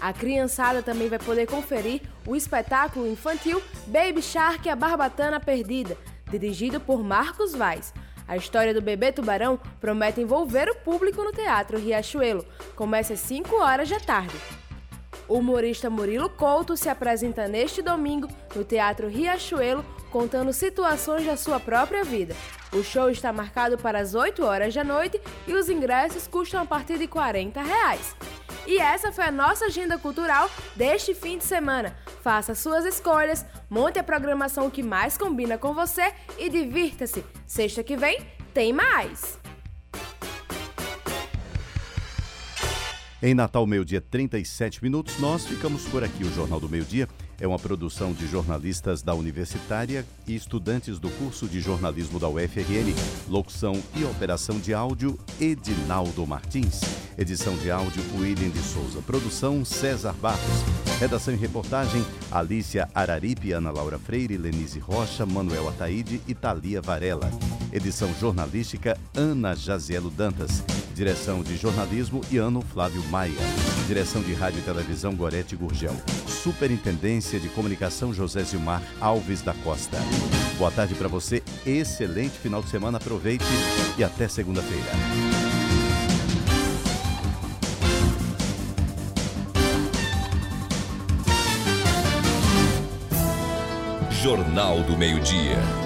A 0.00 0.12
criançada 0.12 0.82
também 0.82 1.08
vai 1.08 1.18
poder 1.18 1.46
conferir 1.46 2.02
o 2.26 2.36
espetáculo 2.36 3.06
infantil 3.06 3.62
Baby 3.86 4.20
Shark 4.20 4.68
A 4.68 4.76
Barbatana 4.76 5.40
Perdida, 5.40 5.96
dirigido 6.30 6.80
por 6.80 7.02
Marcos 7.02 7.54
Vaz. 7.54 7.92
A 8.26 8.36
história 8.36 8.72
do 8.72 8.80
bebê 8.80 9.12
tubarão 9.12 9.58
promete 9.80 10.20
envolver 10.20 10.68
o 10.68 10.76
público 10.76 11.22
no 11.22 11.32
Teatro 11.32 11.78
Riachuelo. 11.78 12.44
Começa 12.74 13.12
às 13.12 13.20
5 13.20 13.54
horas 13.56 13.88
da 13.88 14.00
tarde. 14.00 14.34
O 15.28 15.38
humorista 15.38 15.88
Murilo 15.88 16.28
Couto 16.28 16.76
se 16.76 16.88
apresenta 16.88 17.48
neste 17.48 17.80
domingo 17.80 18.28
no 18.54 18.64
Teatro 18.64 19.08
Riachuelo, 19.08 19.84
contando 20.10 20.52
situações 20.52 21.24
da 21.24 21.36
sua 21.36 21.58
própria 21.58 22.04
vida. 22.04 22.36
O 22.72 22.82
show 22.82 23.08
está 23.08 23.32
marcado 23.32 23.78
para 23.78 23.98
as 23.98 24.14
8 24.14 24.44
horas 24.44 24.74
da 24.74 24.84
noite 24.84 25.20
e 25.46 25.52
os 25.52 25.68
ingressos 25.68 26.26
custam 26.26 26.62
a 26.62 26.66
partir 26.66 26.98
de 26.98 27.06
40 27.06 27.62
reais. 27.62 28.14
E 28.66 28.78
essa 28.78 29.12
foi 29.12 29.24
a 29.24 29.30
nossa 29.30 29.66
agenda 29.66 29.98
cultural 29.98 30.50
deste 30.74 31.14
fim 31.14 31.38
de 31.38 31.44
semana. 31.44 31.96
Faça 32.22 32.54
suas 32.54 32.84
escolhas, 32.84 33.44
monte 33.68 33.98
a 33.98 34.04
programação 34.04 34.70
que 34.70 34.82
mais 34.82 35.18
combina 35.18 35.58
com 35.58 35.74
você 35.74 36.12
e 36.38 36.48
divirta-se. 36.48 37.24
Sexta 37.46 37.82
que 37.82 37.96
vem 37.96 38.18
tem 38.52 38.72
mais! 38.72 39.43
Em 43.26 43.32
Natal, 43.32 43.66
meio-dia, 43.66 44.02
37 44.02 44.82
minutos, 44.82 45.18
nós 45.18 45.46
ficamos 45.46 45.86
por 45.88 46.04
aqui. 46.04 46.22
O 46.24 46.34
Jornal 46.34 46.60
do 46.60 46.68
Meio-Dia 46.68 47.08
é 47.40 47.48
uma 47.48 47.58
produção 47.58 48.12
de 48.12 48.26
jornalistas 48.26 49.00
da 49.00 49.14
Universitária 49.14 50.04
e 50.26 50.34
estudantes 50.34 50.98
do 50.98 51.08
curso 51.08 51.48
de 51.48 51.58
jornalismo 51.58 52.20
da 52.20 52.28
UFRN. 52.28 52.94
Locução 53.26 53.82
e 53.96 54.04
operação 54.04 54.58
de 54.58 54.74
áudio, 54.74 55.18
Edinaldo 55.40 56.26
Martins. 56.26 56.82
Edição 57.16 57.56
de 57.56 57.70
áudio, 57.70 58.02
William 58.18 58.50
de 58.50 58.60
Souza. 58.60 59.00
Produção, 59.00 59.64
César 59.64 60.12
Barros. 60.12 60.62
Redação 61.00 61.32
e 61.32 61.38
reportagem, 61.38 62.04
Alícia 62.30 62.90
Araripe, 62.94 63.52
Ana 63.52 63.70
Laura 63.70 63.98
Freire, 63.98 64.36
Lenise 64.36 64.80
Rocha, 64.80 65.24
Manuel 65.24 65.70
Ataíde 65.70 66.20
e 66.28 66.34
Thalia 66.34 66.82
Varela. 66.82 67.30
Edição 67.72 68.12
jornalística, 68.20 68.98
Ana 69.16 69.54
Jazielo 69.54 70.10
Dantas. 70.10 70.62
Direção 70.94 71.42
de 71.42 71.56
jornalismo, 71.56 72.20
Iano 72.30 72.62
Flávio 72.62 73.02
Maia. 73.10 73.34
Direção 73.88 74.22
de 74.22 74.32
rádio 74.32 74.60
e 74.60 74.62
televisão, 74.62 75.12
Gorete 75.12 75.56
Gurgel. 75.56 75.94
Superintendência 76.28 77.40
de 77.40 77.48
comunicação, 77.48 78.14
José 78.14 78.44
Zilmar 78.44 78.80
Alves 79.00 79.42
da 79.42 79.52
Costa. 79.54 79.98
Boa 80.56 80.70
tarde 80.70 80.94
para 80.94 81.08
você, 81.08 81.42
excelente 81.66 82.38
final 82.38 82.62
de 82.62 82.68
semana, 82.68 82.98
aproveite 82.98 83.44
e 83.98 84.04
até 84.04 84.28
segunda-feira. 84.28 84.84
Jornal 94.22 94.80
do 94.84 94.96
Meio-Dia. 94.96 95.83